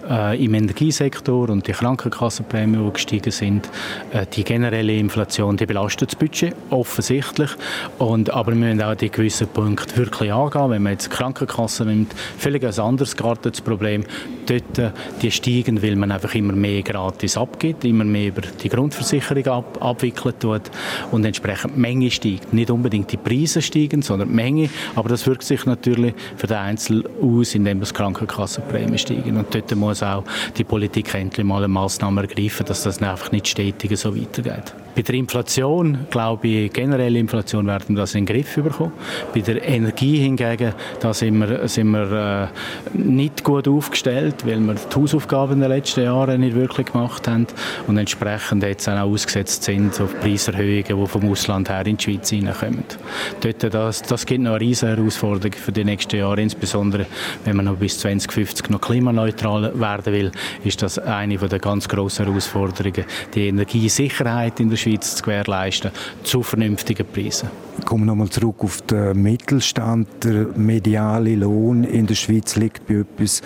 äh, 0.10 0.44
im 0.44 0.55
Energiesektor 0.56 1.50
und 1.50 1.68
die 1.68 1.72
Krankenkassenprämien, 1.72 2.86
die 2.86 2.94
gestiegen 2.94 3.32
sind, 3.32 3.70
äh, 4.12 4.26
die 4.32 4.44
generelle 4.44 4.98
Inflation, 4.98 5.58
die 5.58 5.66
belastet 5.66 6.12
das 6.12 6.16
Budget, 6.16 6.56
offensichtlich. 6.70 7.52
Und, 7.98 8.30
aber 8.30 8.52
wir 8.52 8.58
müssen 8.58 8.82
auch 8.82 8.96
die 8.96 9.10
gewissen 9.10 9.48
Punkte 9.48 9.98
wirklich 9.98 10.32
angehen. 10.32 10.70
Wenn 10.70 10.84
man 10.84 10.94
jetzt 10.94 11.06
die 11.06 11.16
Krankenkasse 11.16 11.86
nimmt, 11.86 12.14
völlig 12.38 12.64
ein 12.64 12.80
anderes 12.80 13.16
das 13.16 13.62
Problem. 13.62 14.04
Dort, 14.46 14.78
äh, 14.78 14.92
die 15.22 15.32
steigen, 15.32 15.82
weil 15.82 15.96
man 15.96 16.12
einfach 16.12 16.34
immer 16.36 16.54
mehr 16.54 16.82
gratis 16.84 17.38
abgibt, 17.38 17.84
immer 17.86 18.04
mehr 18.04 18.28
über 18.28 18.42
die 18.42 18.70
Grundversicherung 18.70 19.46
ab, 19.48 19.78
abwickelt 19.82 20.40
tut 20.40 20.62
und 21.12 21.26
entsprechend 21.26 21.76
die 21.76 21.80
Menge 21.80 22.12
steigt. 22.12 22.54
Nicht 22.54 22.70
unbedingt 22.70 23.12
die 23.12 23.18
Preise 23.18 23.62
steigen, 23.62 24.02
sondern 24.02 24.30
die 24.30 24.36
Menge, 24.36 24.70
aber 24.96 25.10
das 25.10 25.26
wirkt 25.26 25.44
sich 25.44 25.66
natürlich 25.66 26.14
für 26.38 26.48
den 26.48 26.58
Einzelnen 26.58 27.06
aus, 27.22 27.56
indem 27.56 27.80
das 27.80 27.94
Krankenkassenprämien 27.94 28.98
steigen. 28.98 29.38
Und 29.38 29.54
dort 29.54 29.76
muss 29.76 30.04
auch 30.04 30.24
die 30.58 30.64
Politik 30.64 31.14
endlich 31.14 31.46
mal 31.46 31.58
eine 31.58 31.68
Maßnahme 31.68 32.22
ergreifen, 32.22 32.66
dass 32.66 32.84
das 32.84 33.02
einfach 33.02 33.32
nicht 33.32 33.48
stetig 33.48 33.98
so 33.98 34.16
weitergeht. 34.16 34.74
Bei 34.96 35.02
der 35.02 35.16
Inflation, 35.16 36.08
glaube 36.10 36.48
ich, 36.48 36.72
generelle 36.72 37.20
Inflation 37.20 37.68
werden 37.68 37.90
wir 37.90 37.98
das 37.98 38.16
in 38.16 38.26
den 38.26 38.34
Griff 38.34 38.56
bekommen. 38.56 38.94
Bei 39.34 39.42
der 39.42 39.68
Energie 39.68 40.20
hingegen, 40.20 40.74
da 41.02 41.14
sind 41.14 41.38
wir, 41.38 41.68
sind 41.68 41.90
wir 41.90 42.52
äh, 42.94 42.98
nicht 42.98 43.44
gut 43.44 43.68
aufgestellt, 43.68 44.46
weil 44.46 44.62
wir 44.62 44.76
die 44.76 44.96
Hausaufgaben 44.96 45.56
in 45.56 45.60
den 45.60 45.70
letzten 45.70 46.06
Jahren 46.06 46.40
nicht 46.40 46.56
wirklich 46.56 46.88
gemacht 46.88 47.28
haben 47.28 47.46
und 47.88 47.98
entsprechend 47.98 48.64
jetzt 48.64 48.88
auch 48.88 49.00
ausgesetzt 49.00 49.64
sind 49.64 50.00
auf 50.00 50.18
Preiserhöhungen, 50.22 50.86
die 50.86 51.08
vom 51.08 51.30
Ausland 51.30 51.70
her 51.70 51.86
in 51.86 51.98
die 51.98 52.04
Schweiz 52.04 52.30
hineinkommen. 52.30 52.86
Dort, 53.42 53.74
das, 53.74 54.02
das 54.02 54.26
gibt 54.26 54.44
noch 54.44 54.52
eine 54.52 54.62
riesige 54.62 54.96
Herausforderung 54.96 55.54
für 55.54 55.74
die 55.74 55.84
nächsten 55.84 56.16
Jahre, 56.16 56.42
insbesondere 56.42 57.06
wenn 57.44 57.58
man 57.58 57.66
noch 57.66 57.76
bis 57.76 58.00
2050 58.00 58.70
noch 58.70 58.80
klimaneutral 58.80 59.78
werden 59.78 60.14
will, 60.14 60.32
ist 60.64 60.82
das 60.82 61.00
eine 61.00 61.38
der 61.38 61.60
ganz 61.60 61.90
grossen 61.90 62.28
Herausforderungen. 62.28 63.04
Die 63.34 63.50
Energiesicherheit 63.50 64.62
in 64.62 64.70
der 64.70 64.78
Schweiz 64.78 64.85
zu 64.94 65.24
gewährleisten, 65.24 65.92
zu 66.24 66.44
vernünftigen 66.44 67.06
Preisen. 67.06 67.50
Kommen 67.84 68.04
wir 68.04 68.08
nochmal 68.08 68.30
zurück 68.30 68.58
auf 68.60 68.82
den 68.82 69.22
Mittelstand. 69.22 70.08
Der 70.24 70.48
mediale 70.56 71.36
Lohn 71.36 71.84
in 71.84 72.08
der 72.08 72.16
Schweiz 72.16 72.56
liegt 72.56 72.88
bei 72.88 72.96
etwas 72.96 73.42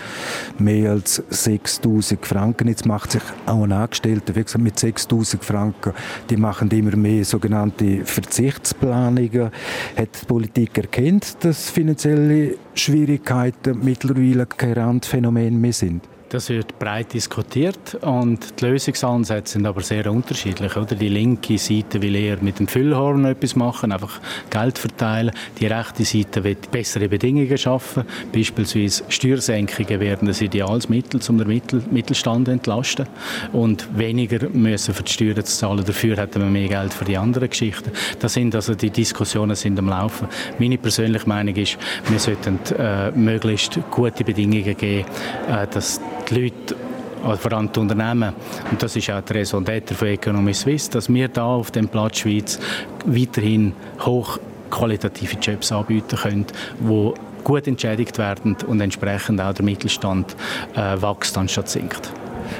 mehr 0.60 0.92
als 0.92 1.24
6000 1.30 2.26
Franken. 2.26 2.68
Jetzt 2.68 2.86
macht 2.86 3.12
sich 3.12 3.24
auch 3.48 3.64
ein 3.64 3.72
Angestellter, 3.72 4.36
wie 4.36 4.44
gesagt, 4.44 4.64
mit 4.64 4.78
6000 4.78 5.44
Franken, 5.44 5.94
die 6.30 6.38
machen 6.38 6.70
immer 6.70 6.96
mehr 6.96 7.26
sogenannte 7.26 8.06
Verzichtsplanungen. 8.06 9.50
Hat 9.98 10.22
die 10.22 10.26
Politik 10.28 10.78
erkennt, 10.78 11.44
dass 11.44 11.70
finanzielle 11.70 12.56
Schwierigkeiten 12.76 13.80
mittlerweile 13.84 14.46
kein 14.46 14.74
Randphänomen 14.74 15.60
mehr 15.60 15.74
sind? 15.74 16.04
Das 16.30 16.50
wird 16.50 16.78
breit 16.78 17.16
diskutiert 17.16 17.96
und 18.02 18.62
die 18.62 18.66
Lösungsansätze 18.68 19.54
sind 19.54 19.66
aber 19.66 19.82
sehr 19.82 20.12
unterschiedlich. 20.12 20.78
Oder? 20.78 20.94
Die 20.94 21.10
linke 21.10 21.58
Seite 21.58 22.00
will 22.04 22.16
eher 22.16 22.38
mit 22.40 22.60
dem 22.60 22.68
Füllhorn 22.68 23.26
etwas 23.26 23.56
machen, 23.56 23.92
einfach 23.92 24.20
Geld 24.52 24.78
verteilen. 24.78 25.32
Die 25.60 25.66
rechte 25.66 26.06
Seite 26.06 26.44
will 26.44 26.56
bessere 26.72 27.10
Bedingungen 27.10 27.58
schaffen. 27.58 28.04
Beispielsweise 28.32 29.06
Steuersenkungen 29.10 30.00
werden 30.00 30.28
das 30.28 30.42
ideales 30.42 30.88
Mittel, 30.88 31.20
um 31.30 31.40
den 31.40 31.48
Mittel 31.48 31.82
Mittelstand 31.90 32.46
zu 32.46 32.52
entlasten. 32.52 33.08
Und 33.52 33.88
weniger 33.98 34.50
müssen 34.50 34.94
für 34.94 35.02
die 35.02 35.12
Steuern 35.12 35.44
zu 35.44 35.58
zahlen. 35.58 35.84
Dafür 35.84 36.16
hätten 36.16 36.42
wir 36.42 36.50
mehr 36.50 36.68
Geld 36.68 36.94
für 36.94 37.06
die 37.06 37.18
anderen 37.18 37.50
Geschichten. 37.50 37.92
Das 38.20 38.36
sind 38.36 38.54
also 38.54 38.76
die 38.76 38.92
Diskussionen 38.92 39.56
sind 39.56 39.80
am 39.80 39.90
Laufen. 39.90 40.28
Meine 40.60 40.78
persönliche 40.78 41.28
Meinung 41.28 41.56
ist, 41.56 41.80
wir 42.08 42.20
sollten 42.20 42.60
äh, 42.78 43.10
möglichst 43.14 43.80
gute 43.90 44.24
Bedingungen 44.24 44.78
geben, 44.78 45.08
äh, 45.50 45.66
dass 45.66 46.00
die 46.30 46.42
Leute 46.42 46.76
also 47.24 47.38
vor 47.38 47.54
allem 47.54 47.72
die 47.72 47.80
Unternehmen, 47.80 48.34
und 48.72 48.82
das 48.82 48.96
ist 48.96 49.10
auch 49.10 49.22
die 49.22 49.34
Raison 49.34 49.64
d'être 49.64 49.94
von 49.94 50.08
Economy 50.08 50.54
Suisse, 50.54 50.90
dass 50.90 51.14
wir 51.14 51.28
da 51.28 51.46
auf 51.46 51.72
dem 51.72 51.88
Platz 51.90 52.20
Schweiz 52.20 52.60
weiterhin 53.06 53.74
hochqualitative 54.00 55.36
Jobs 55.42 55.72
anbieten 55.72 56.18
können, 56.18 56.46
die 56.80 57.14
gut 57.44 57.68
entschädigt 57.68 58.18
werden 58.18 58.56
und 58.68 58.80
entsprechend 58.82 59.42
auch 59.42 59.54
der 59.54 59.66
Mittelstand 59.66 60.36
äh, 60.76 61.02
wächst 61.02 61.38
anstatt 61.38 61.70
sinkt. 61.70 62.12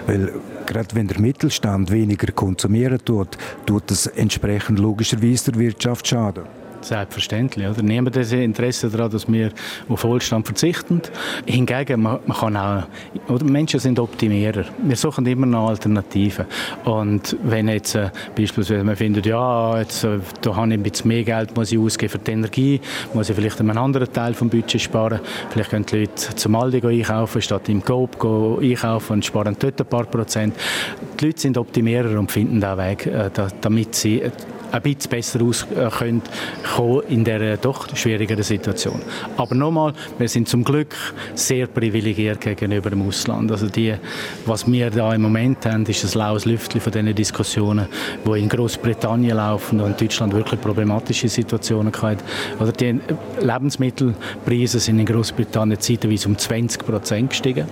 Weil 0.08 0.34
gerade 0.66 0.94
wenn 0.94 1.08
der 1.08 1.20
Mittelstand 1.20 1.92
weniger 1.92 2.32
konsumieren 2.32 3.00
tut, 3.04 3.38
tut 3.66 3.84
das 3.88 4.08
entsprechend 4.08 4.80
logischerweise 4.80 5.52
der 5.52 5.62
Wirtschaft 5.62 6.08
schaden. 6.08 6.44
Selbstverständlich. 6.82 7.68
Oder? 7.68 7.82
Niemand 7.82 8.16
hat 8.18 8.32
Interesse 8.32 8.90
daran, 8.90 9.12
dass 9.12 9.32
wir 9.32 9.52
auf 9.90 10.04
Wohlstand 10.04 10.46
verzichten. 10.46 11.02
Hingegen, 11.46 12.02
man, 12.02 12.20
man 12.26 12.38
kann 12.38 12.58
auch, 12.58 12.84
oder 13.28 13.46
Menschen 13.46 13.80
sind 13.80 14.00
Optimierer. 14.00 14.66
Wir 14.82 14.96
suchen 14.96 15.26
immer 15.26 15.46
noch 15.46 15.70
Alternativen. 15.70 16.46
Und 16.86 17.36
wenn 17.44 17.68
jetzt 17.68 17.96
äh, 17.96 18.10
beispielsweise 18.36 18.84
man 18.84 18.96
findet, 18.96 19.26
ja, 19.26 19.78
jetzt, 19.80 20.04
äh, 20.04 20.20
da 20.42 20.56
habe 20.56 20.68
ich 20.68 20.74
ein 20.74 20.84
bisschen 20.84 21.08
mehr 21.10 21.24
Geld 21.24 21.56
muss 21.56 21.72
ich 21.72 21.80
ausgeben 21.80 22.12
für 22.12 22.20
die 22.20 22.32
Energie, 22.32 22.82
muss 23.14 23.30
ich 23.30 23.36
vielleicht 23.36 23.60
einen 23.60 23.78
anderen 23.78 24.12
Teil 24.12 24.34
vom 24.34 24.50
Budget 24.50 24.82
sparen. 24.82 25.20
Vielleicht 25.50 25.72
können 25.72 25.86
die 25.86 26.00
Leute 26.00 26.36
zum 26.36 26.56
Aldi 26.56 26.86
einkaufen, 26.86 27.42
statt 27.42 27.68
im 27.70 27.84
Coop 27.84 28.16
einkaufen 28.62 29.14
und 29.14 29.26
sparen 29.26 29.56
dort 29.60 29.80
ein 29.82 29.88
paar 29.88 30.06
Prozent. 30.06 30.56
Die 31.20 31.26
Leute 31.26 31.40
sind 31.42 31.58
Optimierer 31.58 32.18
und 32.18 32.32
finden 32.32 32.64
auch 32.64 32.78
Weg, 32.78 33.06
äh, 33.06 33.30
damit 33.62 33.96
sie 33.96 34.24
ein 34.72 34.82
bisschen 34.82 35.10
besser 35.10 35.40
rauskommen 35.40 36.22
in 37.10 37.24
dieser 37.24 37.58
doch 37.58 37.96
schwierigeren 37.96 38.44
Situation. 38.44 39.02
Aber 39.38 39.56
nochmal, 39.56 39.94
wir 40.18 40.28
sind 40.28 40.48
zum 40.48 40.64
Glück 40.64 40.96
sehr 41.34 41.68
privilegiert 41.68 42.42
gegenüber 42.42 42.90
dem 42.90 43.08
Ausland. 43.08 43.52
Also 43.52 43.68
die, 43.68 43.96
was 44.46 44.70
wir 44.72 44.90
da 44.90 45.14
im 45.14 45.22
Moment 45.22 45.66
haben, 45.66 45.86
ist 45.86 46.04
ein 46.04 46.20
laues 46.20 46.46
Lüftchen 46.46 46.82
von 46.82 46.92
diesen 46.92 47.16
Diskussionen, 47.16 47.88
die 48.26 48.40
in 48.40 48.50
Großbritannien 48.50 49.36
laufen 49.36 49.80
und 49.82 49.92
in 49.92 49.98
Deutschland 49.98 50.34
wirklich 50.34 50.62
problematische 50.62 51.28
Situationen 51.28 51.92
hatten. 51.94 52.24
Oder 52.60 52.72
die 52.72 53.00
Lebensmittelpreise 53.42 54.80
sind 54.80 55.00
in 55.00 55.06
Großbritannien 55.06 55.80
zeitweise 55.80 56.30
um 56.30 56.38
20 56.38 56.86
Prozent 56.86 57.30
gestiegen. 57.32 57.66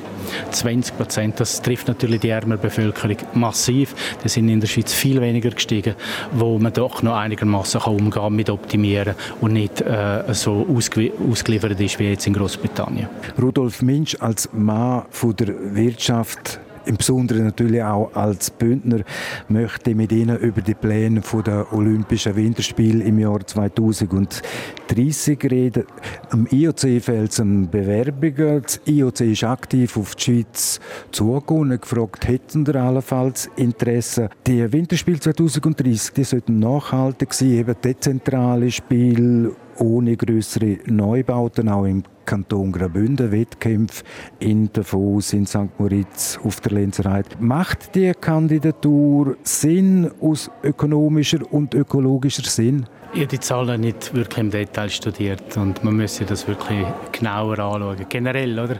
20 0.51 0.97
Prozent, 0.97 1.39
das 1.39 1.61
trifft 1.61 1.87
natürlich 1.87 2.21
die 2.21 2.29
ärmere 2.29 2.57
Bevölkerung 2.57 3.17
massiv. 3.33 3.95
Die 4.23 4.29
sind 4.29 4.49
in 4.49 4.59
der 4.59 4.67
Schweiz 4.67 4.93
viel 4.93 5.21
weniger 5.21 5.51
gestiegen, 5.51 5.95
wo 6.33 6.57
man 6.59 6.73
da 6.73 6.86
doch 6.87 7.03
noch 7.03 7.15
einigermaßen 7.17 7.81
umgehen 7.81 8.35
mit 8.35 8.49
optimieren 8.49 9.15
und 9.41 9.53
nicht 9.53 9.81
äh, 9.81 10.23
so 10.33 10.65
ausge 10.69 11.11
ausgeliefert 11.29 11.79
ist 11.79 11.99
wie 11.99 12.09
jetzt 12.09 12.27
in 12.27 12.33
Großbritannien. 12.33 13.07
Rudolf 13.41 13.81
Minsch 13.81 14.15
als 14.19 14.49
Mann 14.53 15.03
von 15.09 15.35
der 15.35 15.75
Wirtschaft 15.75 16.59
im 16.87 16.97
Besonderen 16.97 17.45
natürlich 17.45 17.83
auch 17.83 18.13
als 18.15 18.49
Bündner 18.49 19.01
möchte 19.47 19.93
mit 19.95 20.11
Ihnen 20.11 20.37
über 20.37 20.61
die 20.61 20.73
Pläne 20.73 21.21
der 21.45 21.71
Olympischen 21.73 22.35
Winterspiele 22.35 23.03
im 23.03 23.19
Jahr 23.19 23.45
2030 23.45 25.43
reden. 25.43 25.83
Am 26.29 26.47
IOC 26.49 27.01
fehlt 27.01 27.31
es 27.31 27.39
an 27.39 27.69
Bewerbungen. 27.69 28.61
Das 28.61 28.81
IOC 28.85 29.21
ist 29.21 29.43
aktiv 29.43 29.97
auf 29.97 30.15
die 30.15 30.23
Schweiz 30.23 30.79
und 31.19 31.81
gefragt, 31.81 32.27
hätten 32.27 32.65
Sie 32.65 32.75
allenfalls 32.75 33.49
Interesse? 33.55 34.29
Die 34.45 34.71
Winterspiele 34.71 35.19
2030 35.19 36.13
die 36.13 36.23
sollten 36.23 36.59
nachhaltig 36.59 37.33
sein, 37.33 37.49
eben 37.49 37.75
dezentrale 37.83 38.71
Spiele 38.71 39.55
ohne 39.79 40.15
größere 40.15 40.79
Neubauten, 40.85 41.69
auch 41.69 41.85
im 41.85 42.03
Kanton 42.25 42.71
Graubünden 42.71 43.31
Wettkämpfe 43.31 44.03
in 44.39 44.69
Davos, 44.73 45.33
in 45.33 45.45
St. 45.45 45.79
Moritz, 45.79 46.39
auf 46.43 46.59
der 46.61 46.73
Lenzerheide. 46.73 47.29
Macht 47.39 47.95
die 47.95 48.11
Kandidatur 48.19 49.37
Sinn 49.43 50.11
aus 50.19 50.51
ökonomischer 50.63 51.39
und 51.51 51.73
ökologischer 51.73 52.43
Sinn? 52.43 52.85
Ich 53.13 53.19
habe 53.21 53.27
die 53.27 53.39
Zahlen 53.39 53.81
nicht 53.81 54.13
wirklich 54.13 54.39
im 54.39 54.51
Detail 54.51 54.89
studiert 54.89 55.55
und 55.55 55.83
man 55.83 55.95
müsste 55.95 56.25
das 56.25 56.47
wirklich 56.47 56.85
genauer 57.13 57.57
anschauen. 57.57 58.05
Generell, 58.09 58.59
oder? 58.59 58.77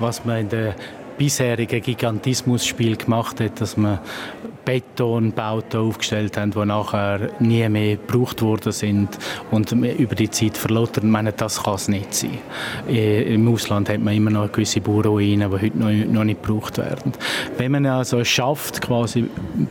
Was 0.00 0.24
man 0.24 0.40
in 0.40 0.48
der 0.48 0.74
bisherigen 1.16 1.80
Gigantismus-Spiel 1.80 2.96
gemacht 2.96 3.40
hat, 3.40 3.60
dass 3.60 3.76
man 3.76 3.98
Betonbauten 4.68 5.80
aufgestellt 5.80 6.36
haben, 6.36 6.50
die 6.50 6.66
nachher 6.66 7.30
nie 7.40 7.66
mehr 7.70 7.96
gebraucht 7.96 8.42
worden 8.42 8.70
sind 8.70 9.08
und 9.50 9.72
über 9.72 10.14
die 10.14 10.28
Zeit 10.28 10.58
verlottern. 10.58 11.06
Ich 11.06 11.10
meine, 11.10 11.32
das 11.32 11.62
kann 11.62 11.76
es 11.76 11.88
nicht 11.88 12.12
sein. 12.12 12.36
Im 12.86 13.48
Ausland 13.48 13.88
hat 13.88 14.00
man 14.00 14.14
immer 14.14 14.30
noch 14.30 14.52
gewisse 14.52 14.82
Bauruinen, 14.82 15.50
die 15.50 15.56
heute 15.56 15.78
noch, 15.78 16.24
nicht 16.24 16.42
gebraucht 16.42 16.76
werden. 16.76 17.12
Wenn 17.56 17.72
man 17.72 17.86
also 17.86 18.18
es 18.18 18.28
schafft, 18.28 18.82
quasi 18.82 19.30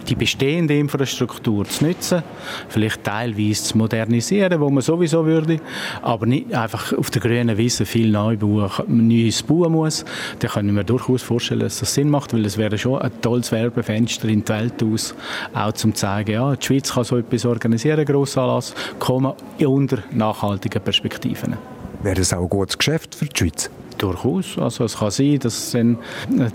die 0.10 0.16
bestehende 0.16 0.76
Infrastruktur 0.76 1.66
zu 1.66 1.86
nutzen, 1.86 2.24
vielleicht 2.68 3.04
teilweise 3.04 3.66
zu 3.66 3.78
modernisieren, 3.78 4.60
wo 4.60 4.72
man 4.72 4.82
sowieso 4.82 5.28
würde, 5.28 5.60
aber 6.02 6.26
nicht 6.26 6.56
einfach 6.56 6.92
auf 6.94 7.12
der 7.12 7.22
grünen 7.22 7.56
Wiese 7.56 7.86
viel 7.86 8.10
Neues 8.10 9.44
bauen 9.44 9.74
muss, 9.74 10.06
dann 10.40 10.50
können 10.50 10.76
wir 10.76 10.84
durchaus 10.84 11.22
vorstellen, 11.22 11.60
dass 11.60 11.82
das 11.82 11.94
Sinn 11.94 12.10
macht, 12.10 12.34
weil 12.34 12.48
es 12.48 12.58
wäre 12.58 12.80
schon 12.80 13.00
ein 13.00 13.12
tolles 13.22 13.52
Werbefenster 13.52 14.28
in 14.28 14.44
die 14.44 14.50
Welt 14.50 14.82
aus, 14.94 15.16
auch 15.54 15.72
zum 15.74 15.94
zeigen, 15.96 16.32
ja, 16.32 16.56
die 16.56 16.66
Schweiz 16.66 16.94
kann 16.94 17.04
so 17.04 17.18
etwas 17.18 17.46
organisieren, 17.46 18.06
Grossanlass, 18.06 18.74
kommen 19.00 19.34
unter 19.60 20.00
nachhaltigen 20.12 20.82
Perspektiven. 20.82 21.58
Wäre 22.04 22.16
das 22.16 22.34
auch 22.34 22.44
ein 22.44 22.50
gutes 22.50 22.78
Geschäft 22.78 23.16
für 23.16 23.26
die 23.26 23.38
Schweiz? 23.38 23.70
Durchaus. 23.98 24.58
Also 24.58 24.84
es 24.84 24.98
kann 24.98 25.12
sein, 25.12 25.40
dass 25.40 25.58
es 25.58 25.72
dann 25.72 25.98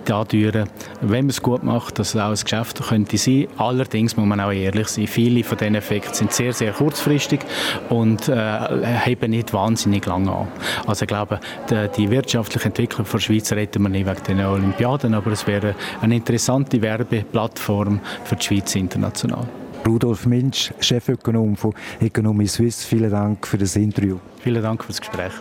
dadurch, 0.04 0.54
wenn 1.00 1.25
man 1.25 1.28
es 1.28 1.42
gut 1.42 1.62
macht, 1.62 1.99
dass 1.99 2.14
es 2.14 2.20
auch 2.20 2.30
ein 2.30 2.37
Geschäft 2.37 2.82
könnte 2.82 3.18
sein. 3.18 3.49
Allerdings 3.56 4.16
muss 4.16 4.26
man 4.26 4.40
auch 4.40 4.52
ehrlich 4.52 4.88
sein, 4.88 5.06
viele 5.06 5.42
von 5.42 5.58
diesen 5.58 5.75
Effekten 5.75 6.14
sind 6.14 6.32
sehr, 6.32 6.52
sehr 6.52 6.72
kurzfristig 6.72 7.40
und 7.88 8.28
äh, 8.28 8.87
heben 9.04 9.30
nicht 9.30 9.52
wahnsinnig 9.52 10.06
lange 10.06 10.32
an. 10.32 10.49
Also 10.87 11.02
ich 11.02 11.08
glaube, 11.08 11.40
die, 11.70 11.88
die 11.96 12.11
wirtschaftliche 12.11 12.66
Entwicklung 12.66 13.06
der 13.11 13.18
Schweiz 13.18 13.52
retten 13.52 13.82
wir 13.82 13.88
nicht 13.88 14.06
wegen 14.06 14.38
den 14.38 14.46
Olympiaden, 14.46 15.14
aber 15.14 15.32
es 15.32 15.46
wäre 15.46 15.75
eine 16.00 16.16
interessante 16.16 16.80
Werbeplattform 16.80 18.00
für 18.25 18.37
die 18.37 18.44
Schweiz 18.44 18.75
international. 18.75 19.46
Rudolf 19.87 20.26
Minsch, 20.26 20.72
Chefökonom 20.80 21.56
von 21.56 21.75
Economy 22.00 22.46
Suisse, 22.46 22.87
vielen 22.87 23.11
Dank 23.11 23.46
für 23.46 23.58
das 23.58 23.75
Interview. 23.75 24.18
Vielen 24.40 24.62
Dank 24.62 24.82
für 24.82 24.88
das 24.88 25.00
Gespräch. 25.00 25.32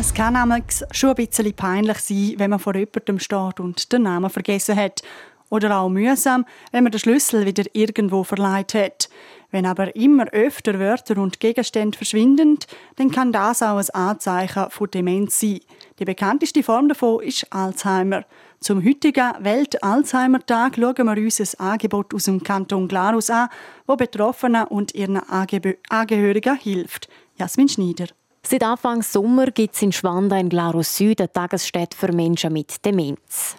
Es 0.00 0.14
kann 0.14 0.32
nämlich 0.32 0.82
schon 0.92 1.10
ein 1.10 1.16
bisschen 1.16 1.52
peinlich 1.52 1.98
sein, 1.98 2.32
wenn 2.38 2.48
man 2.48 2.58
vor 2.58 2.74
jemandem 2.74 3.18
steht 3.18 3.60
und 3.60 3.92
den 3.92 4.04
Namen 4.04 4.30
vergessen 4.30 4.74
hat. 4.74 5.02
Oder 5.50 5.78
auch 5.78 5.90
mühsam, 5.90 6.46
wenn 6.72 6.84
man 6.84 6.90
den 6.90 7.00
Schlüssel 7.00 7.44
wieder 7.44 7.64
irgendwo 7.74 8.24
verleiht 8.24 8.72
hat. 8.72 9.10
Wenn 9.50 9.66
aber 9.66 9.94
immer 9.94 10.26
öfter 10.28 10.78
Wörter 10.78 11.18
und 11.18 11.38
Gegenstände 11.38 11.98
verschwinden, 11.98 12.58
dann 12.96 13.10
kann 13.10 13.30
das 13.30 13.62
auch 13.62 13.76
ein 13.76 13.90
Anzeichen 13.90 14.70
von 14.70 14.90
Demenz 14.90 15.38
sein. 15.38 15.60
Die 15.98 16.06
bekannteste 16.06 16.62
Form 16.62 16.88
davon 16.88 17.22
ist 17.22 17.46
Alzheimer. 17.50 18.24
Zum 18.58 18.82
heutigen 18.82 19.34
Welt-Alzheimer-Tag 19.40 20.76
schauen 20.76 21.06
wir 21.14 21.22
uns 21.22 21.40
ein 21.40 21.72
Angebot 21.72 22.14
aus 22.14 22.24
dem 22.24 22.42
Kanton 22.42 22.88
Glarus 22.88 23.28
an, 23.28 23.50
wo 23.86 23.96
Betroffenen 23.96 24.64
und 24.64 24.94
ihren 24.94 25.18
Angehörigen 25.18 26.56
hilft. 26.56 27.10
Jasmin 27.36 27.68
Schneider. 27.68 28.06
Seit 28.42 28.62
Anfang 28.62 29.02
Sommer 29.02 29.46
gibt 29.46 29.74
es 29.74 29.82
in 29.82 29.92
Schwanda 29.92 30.36
in 30.38 30.48
Glarus 30.48 30.96
Süd 30.96 31.20
eine 31.20 31.32
Tagesstätte 31.32 31.96
für 31.96 32.12
Menschen 32.12 32.52
mit 32.52 32.84
Demenz. 32.84 33.56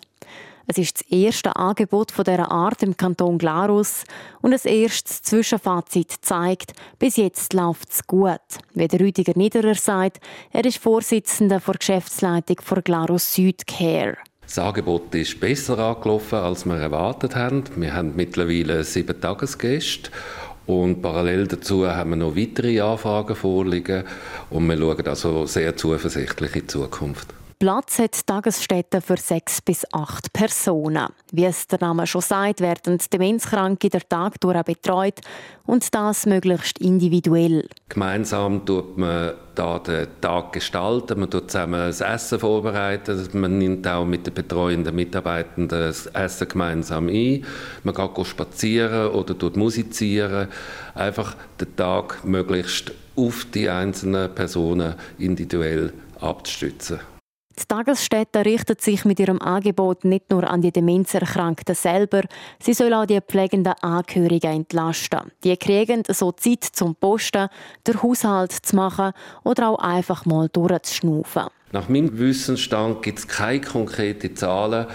Es 0.68 0.78
ist 0.78 1.02
das 1.02 1.08
erste 1.10 1.56
Angebot 1.56 2.14
dieser 2.18 2.52
Art 2.52 2.82
im 2.84 2.98
Kanton 2.98 3.38
Glarus 3.38 4.04
und 4.42 4.54
ein 4.54 4.60
erstes 4.64 5.22
Zwischenfazit 5.22 6.14
zeigt, 6.22 6.74
bis 6.98 7.18
jetzt 7.18 7.54
läuft 7.54 7.92
es 7.92 8.08
gut. 8.08 8.40
Wie 8.74 8.88
der 8.88 9.00
Rüdiger 9.00 9.34
Niederer 9.36 9.76
sagt, 9.76 10.20
er 10.52 10.66
ist 10.66 10.78
Vorsitzender 10.78 11.60
der 11.66 11.76
Geschäftsleitung 11.76 12.58
von 12.62 12.84
Glarus 12.84 13.34
Süd 13.34 13.68
Care. 13.68 14.18
Das 14.42 14.60
Angebot 14.60 15.16
ist 15.16 15.40
besser 15.40 15.80
angelaufen, 15.80 16.40
als 16.40 16.66
wir 16.66 16.76
erwartet 16.76 17.36
haben. 17.36 17.64
Wir 17.78 17.94
haben 17.94 18.16
mittlerweile 18.16 18.84
sieben 18.84 19.20
Tagesgäste 19.22 20.12
und 20.66 21.02
parallel 21.02 21.48
dazu 21.48 21.88
haben 21.88 22.12
wir 22.12 22.18
noch 22.18 22.36
weitere 22.36 22.80
Anfragen 22.80 23.36
vorliegen 23.36 24.04
und 24.50 24.68
wir 24.68 24.78
schauen 24.78 25.08
also 25.08 25.46
sehr 25.46 25.76
zuversichtlich 25.76 26.56
in 26.56 26.62
die 26.62 26.68
Zukunft. 26.68 27.41
Platz 27.62 28.00
hat 28.00 28.18
die 28.18 28.26
Tagesstätte 28.26 29.02
für 29.02 29.18
sechs 29.18 29.62
bis 29.62 29.86
acht 29.94 30.34
Personen. 30.34 31.10
Wie 31.32 31.46
es 31.46 31.68
der 31.68 31.80
Name 31.80 32.08
schon 32.08 32.22
sagt, 32.22 32.60
werden 32.60 32.98
Demenzkranke 33.14 33.88
der 33.88 34.02
Tag 34.10 34.42
durch 34.42 34.64
betreut 34.64 35.22
und 35.68 35.94
das 35.94 36.26
möglichst 36.26 36.80
individuell. 36.80 37.70
Gemeinsam 37.88 38.66
tut 38.66 38.98
man 38.98 39.34
da 39.54 39.78
den 39.78 40.08
Tag 40.22 40.54
gestalten, 40.54 41.20
man 41.20 41.30
tut 41.30 41.52
zusammen 41.52 41.82
das 41.82 42.02
Essen 42.02 42.40
vorbereiten, 42.40 43.30
man 43.34 43.60
nimmt 43.60 43.88
auch 43.88 44.06
mit 44.06 44.26
den 44.26 44.34
betreuenden 44.34 44.96
Mitarbeitenden 44.96 45.82
das 45.82 46.08
Essen 46.08 46.48
gemeinsam 46.48 47.10
ein, 47.10 47.46
man 47.84 47.94
geht 47.94 48.26
spazieren 48.26 49.12
oder 49.12 49.38
tut 49.38 49.56
musizieren, 49.56 50.48
einfach 50.96 51.36
den 51.60 51.76
Tag 51.76 52.26
möglichst 52.26 52.92
auf 53.16 53.46
die 53.54 53.70
einzelnen 53.70 54.34
Personen 54.34 54.96
individuell 55.20 55.94
abzustützen. 56.20 57.02
Die 57.60 57.66
Tagesstätte 57.68 58.46
richtet 58.46 58.82
sich 58.82 59.04
mit 59.04 59.20
ihrem 59.20 59.42
Angebot 59.42 60.06
nicht 60.06 60.32
nur 60.32 60.50
an 60.50 60.62
die 60.62 60.72
Demenzerkrankten 60.72 61.76
selber, 61.76 62.22
sie 62.60 62.74
soll 62.74 62.94
auch 62.94 63.06
die 63.06 63.20
pflegenden 63.20 63.74
Angehörigen 63.82 64.54
entlasten. 64.54 65.32
Die 65.44 65.58
kriegen 65.58 66.04
so 66.08 66.32
Zeit 66.32 66.64
zum 66.64 66.96
Posten, 66.96 67.50
den 67.86 68.02
Haushalt 68.02 68.54
zu 68.54 68.76
machen 68.76 69.12
oder 69.44 69.70
auch 69.70 69.80
einfach 69.80 70.26
mal 70.26 70.48
durchzuschnaufen. 70.48 71.48
Nach 71.74 71.90
meinem 71.90 72.18
Wissensstand 72.18 73.02
gibt 73.02 73.20
es 73.20 73.28
keine 73.28 73.62
konkreten 73.62 74.36
Zahlen, 74.36 74.88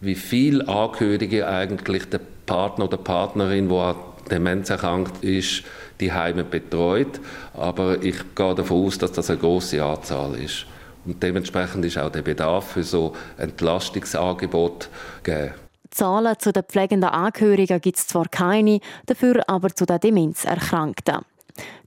wie 0.00 0.14
viele 0.14 0.66
Angehörige 0.66 1.46
eigentlich 1.46 2.08
der 2.08 2.20
Partner 2.46 2.86
oder 2.86 2.96
Partnerin, 2.96 3.68
der 3.68 3.96
demenzerkrankt 4.30 5.22
ist, 5.24 5.62
die 6.00 6.12
Heime 6.12 6.44
betreut. 6.44 7.20
Aber 7.54 8.02
ich 8.02 8.16
gehe 8.34 8.54
davon 8.54 8.86
aus, 8.86 8.98
dass 8.98 9.12
das 9.12 9.30
eine 9.30 9.38
große 9.38 9.82
Anzahl 9.82 10.34
ist. 10.36 10.66
Und 11.08 11.22
dementsprechend 11.22 11.86
ist 11.86 11.96
auch 11.96 12.10
der 12.10 12.20
Bedarf 12.20 12.72
für 12.72 12.82
so 12.82 13.14
Entlastungsangebot 13.38 14.90
gegeben. 15.22 15.54
Zahlen 15.90 16.38
zu 16.38 16.52
den 16.52 16.64
pflegenden 16.64 17.08
Angehörigen 17.08 17.80
gibt 17.80 17.96
es 17.96 18.06
zwar 18.06 18.28
keine, 18.28 18.80
dafür 19.06 19.42
aber 19.48 19.74
zu 19.74 19.86
den 19.86 20.00
Demenzerkrankten. 20.00 21.22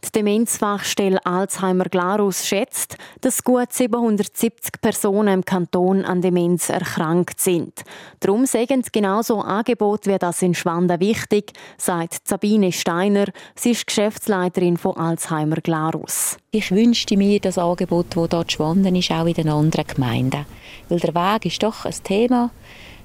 Die 0.04 0.12
Demenzfachstelle 0.12 1.24
Alzheimer 1.26 1.86
Glarus 1.86 2.48
schätzt, 2.48 2.98
dass 3.22 3.44
gut 3.44 3.72
770 3.72 4.82
Personen 4.82 5.36
im 5.36 5.46
Kanton 5.46 6.04
an 6.06 6.22
Demenz 6.22 6.70
erkrankt 6.70 7.40
sind. 7.40 7.84
Darum 8.20 8.46
sagen 8.46 8.84
genauso 8.92 9.42
Angebot 9.42 10.08
wie 10.08 10.18
das 10.18 10.42
in 10.42 10.56
Schwanda 10.56 11.00
wichtig, 11.00 11.54
sagt 11.78 12.28
Sabine 12.28 12.72
Steiner. 12.72 13.26
Sie 13.56 13.72
ist 13.72 13.86
Geschäftsleiterin 13.86 14.78
von 14.78 14.98
Alzheimer 14.98 15.58
Glarus. 15.58 16.38
Ich 16.50 16.72
wünschte 16.72 17.16
mir 17.16 17.40
das 17.40 17.58
Angebot, 17.58 18.08
das 18.16 18.48
zu 18.48 18.56
Schwanden 18.56 18.96
ist, 18.96 19.12
auch 19.12 19.28
in 19.28 19.34
den 19.34 19.50
anderen 19.50 19.86
Gemeinden. 19.86 20.46
Weil 20.90 21.00
der 21.00 21.14
Weg 21.14 21.46
ist 21.46 21.62
doch 21.62 21.86
ein 21.86 21.96
Thema. 22.04 22.50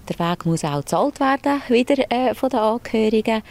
Der 0.08 0.18
Weg 0.18 0.46
muss 0.46 0.64
auch 0.64 0.80
gezahlt 0.80 1.20
werden, 1.20 1.62
wieder 1.68 2.10
äh, 2.10 2.34
von 2.34 2.48
den 2.48 2.60
Angehörigen. 2.60 3.42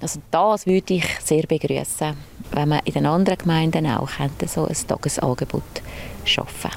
Also 0.00 0.20
das 0.30 0.66
würde 0.66 0.94
ich 0.94 1.06
sehr 1.24 1.46
begrüßen 1.46 2.16
wenn 2.52 2.68
man 2.68 2.80
in 2.84 2.92
den 2.94 3.06
anderen 3.06 3.38
Gemeinden 3.38 3.86
auch 3.86 4.10
so 4.46 4.66
ein 4.66 4.74
Tagesangebot 4.86 5.62
schaffen 6.24 6.70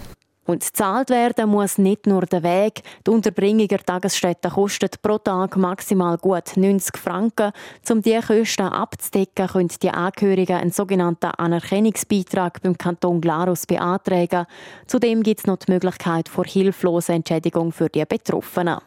und 0.49 0.63
zahlt 0.63 1.11
werden 1.11 1.49
muss 1.49 1.77
nicht 1.77 2.07
nur 2.07 2.25
der 2.25 2.41
Weg. 2.41 2.81
Die 3.05 3.11
Unterbringung 3.11 3.67
der 3.67 3.83
Tagesstätte 3.83 4.49
kostet 4.49 5.01
pro 5.01 5.19
Tag 5.19 5.55
maximal 5.55 6.17
gut 6.17 6.57
90 6.57 6.97
Franken. 6.97 7.51
Um 7.87 8.01
diese 8.01 8.21
Kosten 8.21 8.63
abzudecken, 8.63 9.47
können 9.47 9.69
die 9.81 9.91
Angehörigen 9.91 10.57
einen 10.57 10.71
sogenannten 10.71 11.27
Anerkennungsbeitrag 11.27 12.61
beim 12.63 12.77
Kanton 12.77 13.21
Glarus 13.21 13.67
beantragen. 13.67 14.47
Zudem 14.87 15.21
gibt 15.21 15.41
es 15.41 15.45
noch 15.45 15.57
die 15.57 15.71
Möglichkeit 15.71 16.27
vor 16.27 16.45
hilfloser 16.45 17.13
Entschädigung 17.13 17.71
für 17.71 17.89
die 17.89 18.03
Betroffenen. 18.05 18.79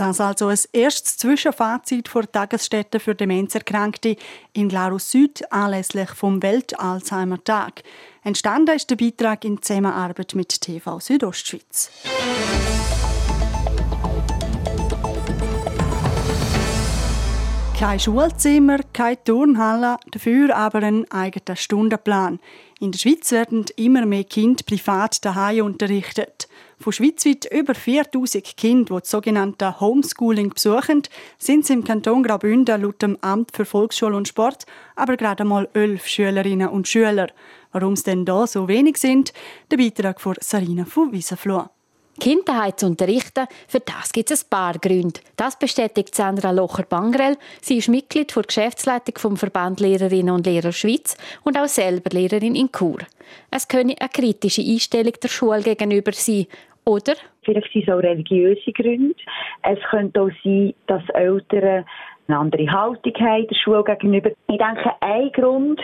Das 0.00 0.18
also 0.18 0.46
ein 0.46 0.58
erstes 0.72 1.18
Zwischenfazit 1.18 2.08
der 2.14 2.32
Tagesstätte 2.32 3.00
für 3.00 3.14
Demenzerkrankte 3.14 4.16
in 4.54 4.70
Glarus 4.70 5.10
Süd 5.10 5.42
anlässlich 5.52 6.08
vom 6.12 6.42
Welt-Alzheimer-Tag. 6.42 7.82
Entstanden 8.24 8.74
ist 8.74 8.88
der 8.88 8.96
Beitrag 8.96 9.44
in 9.44 9.60
Zusammenarbeit 9.60 10.34
mit 10.34 10.58
TV 10.58 11.00
Südostschweiz. 11.00 11.90
Kein 17.80 17.98
Schulzimmer, 17.98 18.80
keine 18.92 19.24
Turnhalle, 19.24 19.96
dafür 20.10 20.54
aber 20.54 20.82
ein 20.82 21.10
eigener 21.10 21.56
Stundenplan. 21.56 22.38
In 22.78 22.92
der 22.92 22.98
Schweiz 22.98 23.32
werden 23.32 23.64
immer 23.76 24.04
mehr 24.04 24.24
Kinder 24.24 24.62
privat 24.66 25.24
daheim 25.24 25.64
unterrichtet. 25.64 26.46
Von 26.78 26.92
schweizweit 26.92 27.50
über 27.50 27.74
4000 27.74 28.54
Kindern, 28.58 28.84
die 28.84 29.00
das 29.00 29.10
sogenannte 29.10 29.80
Homeschooling 29.80 30.50
besuchen, 30.50 31.04
sind 31.38 31.64
es 31.64 31.70
im 31.70 31.82
Kanton 31.82 32.22
Graubünden 32.22 32.82
laut 32.82 33.00
dem 33.00 33.16
Amt 33.22 33.56
für 33.56 33.64
Volksschule 33.64 34.14
und 34.14 34.28
Sport 34.28 34.66
aber 34.94 35.16
gerade 35.16 35.46
mal 35.46 35.66
elf 35.72 36.06
Schülerinnen 36.06 36.68
und 36.68 36.86
Schüler. 36.86 37.28
Warum 37.72 37.94
es 37.94 38.02
denn 38.02 38.26
da 38.26 38.46
so 38.46 38.68
wenig 38.68 38.98
sind, 38.98 39.32
der 39.70 39.78
Beitrag 39.78 40.20
von 40.20 40.36
Sarina 40.38 40.84
von 40.84 41.12
Wiesenfloh. 41.12 41.70
Kinder 42.20 42.76
zu 42.76 42.86
unterrichten, 42.86 43.46
für 43.66 43.80
das 43.80 44.12
gibt 44.12 44.30
es 44.30 44.44
ein 44.44 44.50
paar 44.50 44.74
Gründe. 44.74 45.20
Das 45.36 45.58
bestätigt 45.58 46.14
Sandra 46.14 46.52
Locher-Bangrell. 46.52 47.36
Sie 47.60 47.78
ist 47.78 47.88
Mitglied 47.88 48.34
der 48.36 48.42
Geschäftsleitung 48.44 49.16
vom 49.18 49.36
Verband 49.36 49.80
Lehrerinnen 49.80 50.34
und 50.34 50.46
Lehrer 50.46 50.72
Schweiz 50.72 51.16
und 51.42 51.58
auch 51.58 51.66
selber 51.66 52.10
Lehrerin 52.10 52.54
in 52.54 52.70
Chur. 52.70 52.98
Es 53.50 53.66
könne 53.66 53.96
eine 53.98 54.08
kritische 54.10 54.62
Einstellung 54.62 55.14
der 55.20 55.28
Schule 55.28 55.62
gegenüber 55.62 56.12
sein 56.12 56.46
oder? 56.84 57.14
Vielleicht 57.42 57.72
sind 57.72 57.88
es 57.88 57.94
auch 57.94 57.98
religiöse 57.98 58.72
Gründe. 58.72 59.14
Es 59.62 59.78
könnte 59.90 60.20
auch 60.22 60.30
sein, 60.44 60.74
dass 60.86 61.02
Eltern 61.14 61.84
eine 62.28 62.38
andere 62.38 62.70
Haltung 62.70 63.14
haben 63.18 63.46
der 63.46 63.56
Schule 63.56 63.84
gegenüber. 63.84 64.30
Ich 64.48 64.58
denke, 64.58 64.90
ein 65.00 65.32
Grund 65.32 65.80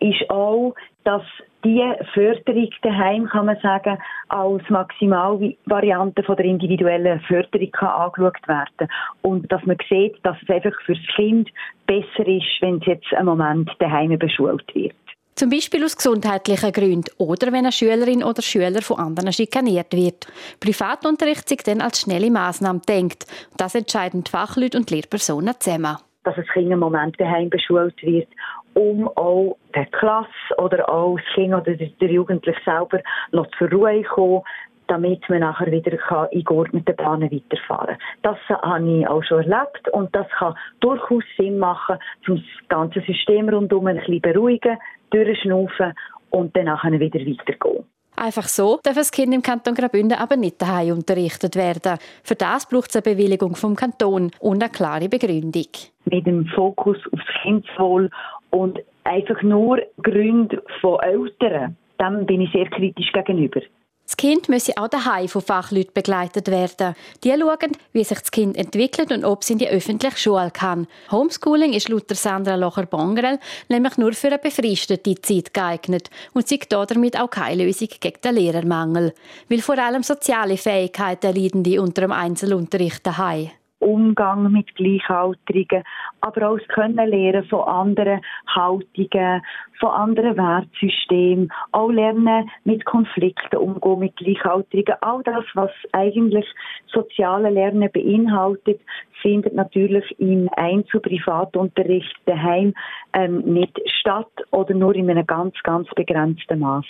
ist 0.00 0.28
auch, 0.30 0.74
dass 1.04 1.22
die 1.66 1.82
Förderung 2.14 2.70
daheim, 2.82 3.26
kann 3.26 3.46
man 3.46 3.58
sagen, 3.60 3.98
als 4.28 4.62
Maximalvariante 4.68 6.22
von 6.22 6.36
der 6.36 6.44
individuellen 6.44 7.20
Förderung 7.20 7.70
kann 7.72 7.88
angeschaut 7.88 8.48
werden 8.48 8.88
und 9.22 9.50
dass 9.50 9.64
man 9.64 9.76
sieht, 9.88 10.14
dass 10.22 10.36
es 10.42 10.48
einfach 10.48 10.78
für 10.84 10.94
das 10.94 11.16
Kind 11.16 11.50
besser 11.86 12.26
ist, 12.26 12.46
wenn 12.60 12.76
es 12.76 12.86
jetzt 12.86 13.12
einen 13.14 13.26
Moment 13.26 13.70
daheim 13.80 14.16
beschult 14.18 14.64
wird. 14.74 14.94
Zum 15.34 15.50
Beispiel 15.50 15.84
aus 15.84 15.96
gesundheitlichen 15.96 16.72
Gründen 16.72 17.10
oder 17.18 17.48
wenn 17.48 17.66
eine 17.66 17.72
Schülerin 17.72 18.24
oder 18.24 18.40
Schüler 18.40 18.80
von 18.80 18.98
anderen 18.98 19.32
schikaniert 19.32 19.92
wird. 19.92 20.26
Privatunterricht 20.60 21.48
sich 21.48 21.62
dann 21.62 21.82
als 21.82 22.00
schnelle 22.00 22.30
Maßnahme 22.30 22.80
denkt. 22.88 23.26
Das 23.56 23.74
entscheiden 23.74 24.24
die 24.24 24.30
Fachleute 24.30 24.78
und 24.78 24.90
Lehrpersonen 24.90 25.54
zusammen. 25.58 25.98
Dass 26.24 26.36
das 26.36 26.46
Kind 26.54 26.70
im 26.70 26.78
Moment 26.78 27.20
daheim 27.20 27.50
beschult 27.50 28.02
wird, 28.02 28.28
um 28.76 29.08
auch 29.16 29.56
der 29.74 29.86
Klasse 29.86 30.28
oder 30.58 30.88
auch 30.88 31.16
das 31.16 31.34
Kind 31.34 31.54
oder 31.54 31.74
der 31.74 32.10
Jugendliche 32.10 32.60
selber 32.64 33.00
noch 33.32 33.46
zur 33.58 33.70
Ruhe 33.70 34.02
zu 34.02 34.08
kommen, 34.10 34.42
damit 34.86 35.28
man 35.28 35.40
nachher 35.40 35.72
wieder 35.72 35.92
in 36.30 36.44
geordneten 36.44 36.94
Bahnen 36.94 37.30
weiterfahren 37.32 37.96
kann. 38.22 38.36
Das 38.48 38.60
habe 38.60 38.98
ich 38.98 39.08
auch 39.08 39.24
schon 39.24 39.50
erlebt 39.50 39.88
und 39.92 40.14
das 40.14 40.28
kann 40.38 40.54
durchaus 40.80 41.24
Sinn 41.36 41.58
machen, 41.58 41.96
um 42.28 42.36
das 42.36 42.68
ganze 42.68 43.00
System 43.00 43.48
rundum 43.48 43.86
ein 43.86 43.96
bisschen 43.96 44.20
beruhigen, 44.20 44.78
durchschnaufen 45.10 45.94
und 46.30 46.54
dann 46.56 46.66
nachher 46.66 47.00
wieder 47.00 47.20
weitergehen. 47.20 47.84
Einfach 48.18 48.48
so 48.48 48.80
darf 48.82 48.94
das 48.94 49.12
Kind 49.12 49.34
im 49.34 49.42
Kanton 49.42 49.74
Graubünden 49.74 50.18
aber 50.18 50.36
nicht 50.36 50.60
daheim 50.62 50.92
unterrichtet 50.92 51.54
werden. 51.54 51.98
Für 52.24 52.34
das 52.34 52.66
braucht 52.66 52.88
es 52.88 52.96
eine 52.96 53.02
Bewilligung 53.02 53.54
vom 53.56 53.76
Kanton 53.76 54.30
und 54.40 54.62
eine 54.62 54.72
klare 54.72 55.08
Begründung. 55.08 55.66
Mit 56.06 56.26
dem 56.26 56.46
Fokus 56.46 56.96
aufs 57.12 57.26
Kindeswohl 57.42 58.10
und 58.56 58.78
einfach 59.04 59.42
nur 59.42 59.82
Gründe 60.02 60.62
von 60.80 60.98
Eltern, 61.00 61.76
dem 62.00 62.26
bin 62.26 62.40
ich 62.40 62.52
sehr 62.52 62.68
kritisch 62.70 63.12
gegenüber. 63.12 63.60
Das 64.06 64.16
Kind 64.16 64.48
müsse 64.48 64.72
auch 64.76 64.86
daheim 64.86 65.26
von 65.26 65.42
Fachleuten 65.42 65.92
begleitet 65.92 66.48
werden. 66.48 66.94
Die 67.24 67.30
schauen, 67.30 67.72
wie 67.92 68.04
sich 68.04 68.18
das 68.20 68.30
Kind 68.30 68.56
entwickelt 68.56 69.10
und 69.10 69.24
ob 69.24 69.42
es 69.42 69.50
in 69.50 69.58
die 69.58 69.68
öffentliche 69.68 70.16
Schule 70.16 70.52
kann. 70.52 70.86
Homeschooling 71.10 71.72
ist 71.72 71.88
laut 71.88 72.08
Sandra 72.10 72.54
Locher-Bongrel 72.54 73.40
nämlich 73.68 73.98
nur 73.98 74.12
für 74.12 74.28
eine 74.28 74.38
befristete 74.38 75.16
Zeit 75.16 75.52
geeignet 75.52 76.08
und 76.34 76.46
sieht 76.46 76.70
damit 76.70 77.20
auch 77.20 77.30
keine 77.30 77.64
Lösung 77.64 77.88
gegen 78.00 78.20
den 78.22 78.34
Lehrermangel. 78.36 79.12
Weil 79.48 79.60
vor 79.60 79.78
allem 79.78 80.04
soziale 80.04 80.56
Fähigkeiten 80.56 81.34
leiden 81.34 81.64
die 81.64 81.80
unter 81.80 82.02
dem 82.02 82.12
Einzelunterricht 82.12 83.04
daheim. 83.04 83.50
Umgang 83.78 84.50
mit 84.52 84.74
Gleichaltrigen, 84.74 85.82
aber 86.20 86.48
auch 86.48 86.58
das 86.58 86.68
Kennenlernen 86.68 87.44
von 87.44 87.60
anderen 87.60 88.20
Haltungen, 88.48 89.42
von 89.78 89.90
anderen 89.90 90.36
Wertsystemen, 90.36 91.52
auch 91.72 91.90
lernen 91.90 92.50
mit 92.64 92.84
Konflikten 92.84 93.56
umgehen 93.56 93.98
mit 93.98 94.16
Gleichaltrigen. 94.16 94.96
All 95.00 95.22
das, 95.22 95.44
was 95.54 95.70
eigentlich 95.92 96.46
soziale 96.86 97.50
Lernen 97.50 97.90
beinhaltet, 97.92 98.80
findet 99.22 99.54
natürlich 99.54 100.18
im 100.18 100.48
Einzel-Privatunterricht 100.56 102.16
daheim 102.26 102.74
ähm, 103.12 103.40
nicht 103.40 103.78
statt 104.00 104.30
oder 104.50 104.74
nur 104.74 104.94
in 104.94 105.10
einem 105.10 105.26
ganz, 105.26 105.54
ganz 105.62 105.88
begrenzten 105.94 106.60
Maß. 106.60 106.86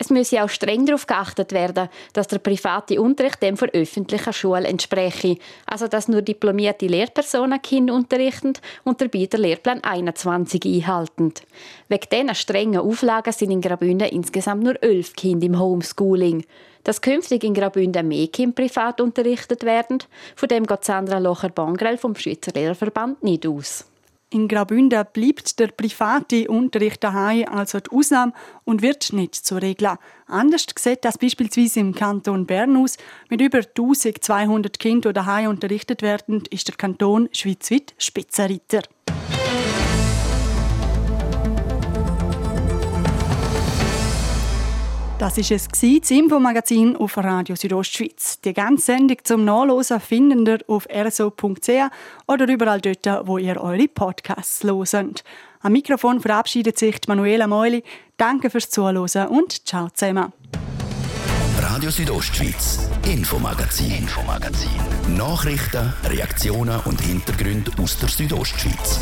Es 0.00 0.10
müsse 0.10 0.44
auch 0.44 0.48
streng 0.48 0.86
darauf 0.86 1.08
geachtet 1.08 1.50
werden, 1.50 1.88
dass 2.12 2.28
der 2.28 2.38
private 2.38 3.00
Unterricht 3.00 3.42
dem 3.42 3.56
von 3.56 3.68
öffentlicher 3.70 4.32
Schule 4.32 4.68
entspreche. 4.68 5.38
Also, 5.66 5.88
dass 5.88 6.06
nur 6.06 6.22
diplomierte 6.22 6.86
Lehrpersonen 6.86 7.60
Kinder 7.60 7.94
unterrichten 7.94 8.52
und 8.84 9.00
dabei 9.00 9.26
der 9.26 9.40
Lehrplan 9.40 9.82
21 9.82 10.64
einhalten. 10.64 11.34
Wegen 11.88 12.06
diesen 12.12 12.34
strengen 12.36 12.80
Auflagen 12.80 13.32
sind 13.32 13.50
in 13.50 13.60
Graubünden 13.60 14.08
insgesamt 14.08 14.62
nur 14.62 14.80
elf 14.84 15.14
Kinder 15.14 15.46
im 15.46 15.58
Homeschooling. 15.58 16.44
Dass 16.84 17.00
künftig 17.00 17.42
in 17.42 17.54
Graubünden 17.54 18.06
mehr 18.06 18.28
Kinder 18.28 18.54
privat 18.54 19.00
unterrichtet 19.00 19.64
werden, 19.64 19.98
von 20.36 20.48
dem 20.48 20.64
geht 20.64 20.84
Sandra 20.84 21.18
Locher-Bongrel 21.18 21.98
vom 21.98 22.14
Schweizer 22.14 22.52
Lehrverband 22.52 23.24
nicht 23.24 23.48
aus. 23.48 23.84
In 24.30 24.46
Graubünden 24.46 25.06
bleibt 25.10 25.58
der 25.58 25.68
private 25.68 26.48
Unterricht 26.48 27.02
daheim 27.02 27.46
also 27.48 27.80
die 27.80 27.90
Ausnahme 27.90 28.34
und 28.64 28.82
wird 28.82 29.14
nicht 29.14 29.34
zur 29.34 29.62
Regel. 29.62 29.96
Anders 30.26 30.66
sieht 30.78 31.02
das 31.06 31.16
beispielsweise 31.16 31.80
im 31.80 31.94
Kanton 31.94 32.44
Bern 32.44 32.76
aus. 32.76 32.98
Mit 33.30 33.40
über 33.40 33.60
1200 33.60 34.78
Kindern, 34.78 35.14
die 35.14 35.14
daheim 35.14 35.48
unterrichtet 35.48 36.02
werden, 36.02 36.42
ist 36.50 36.68
der 36.68 36.76
Kanton 36.76 37.30
schweizweit 37.32 37.94
Spitzenreiter. 37.96 38.82
Das 45.18 45.36
ist 45.36 45.50
es 45.50 45.66
das 45.66 46.10
Infomagazin 46.12 46.94
auf 46.94 47.16
Radio 47.16 47.56
Südostschweiz. 47.56 48.40
Die 48.40 48.54
ganze 48.54 48.86
Sendung 48.86 49.16
zum 49.24 49.44
Nachlesen 49.44 49.98
findet 49.98 50.62
ihr 50.62 50.68
auf 50.68 50.86
rso.ch 50.88 51.90
oder 52.28 52.48
überall 52.48 52.80
dort, 52.80 53.26
wo 53.26 53.36
ihr 53.36 53.60
eure 53.60 53.88
Podcasts 53.88 54.62
loset. 54.62 55.24
Am 55.60 55.72
Mikrofon 55.72 56.20
verabschiedet 56.20 56.78
sich 56.78 57.00
Manuela 57.08 57.48
Meuli. 57.48 57.82
Danke 58.16 58.48
fürs 58.48 58.70
Zuhören 58.70 59.26
und 59.26 59.66
ciao 59.66 59.88
zusammen. 59.92 60.32
Radio 61.60 61.90
Südostschweiz, 61.90 62.88
Infomagazin, 63.04 63.90
Infomagazin. 63.90 64.70
Nachrichten, 65.16 65.92
Reaktionen 66.04 66.78
und 66.84 67.00
Hintergründe 67.00 67.72
aus 67.82 67.98
der 67.98 68.08
Südostschweiz. 68.08 69.00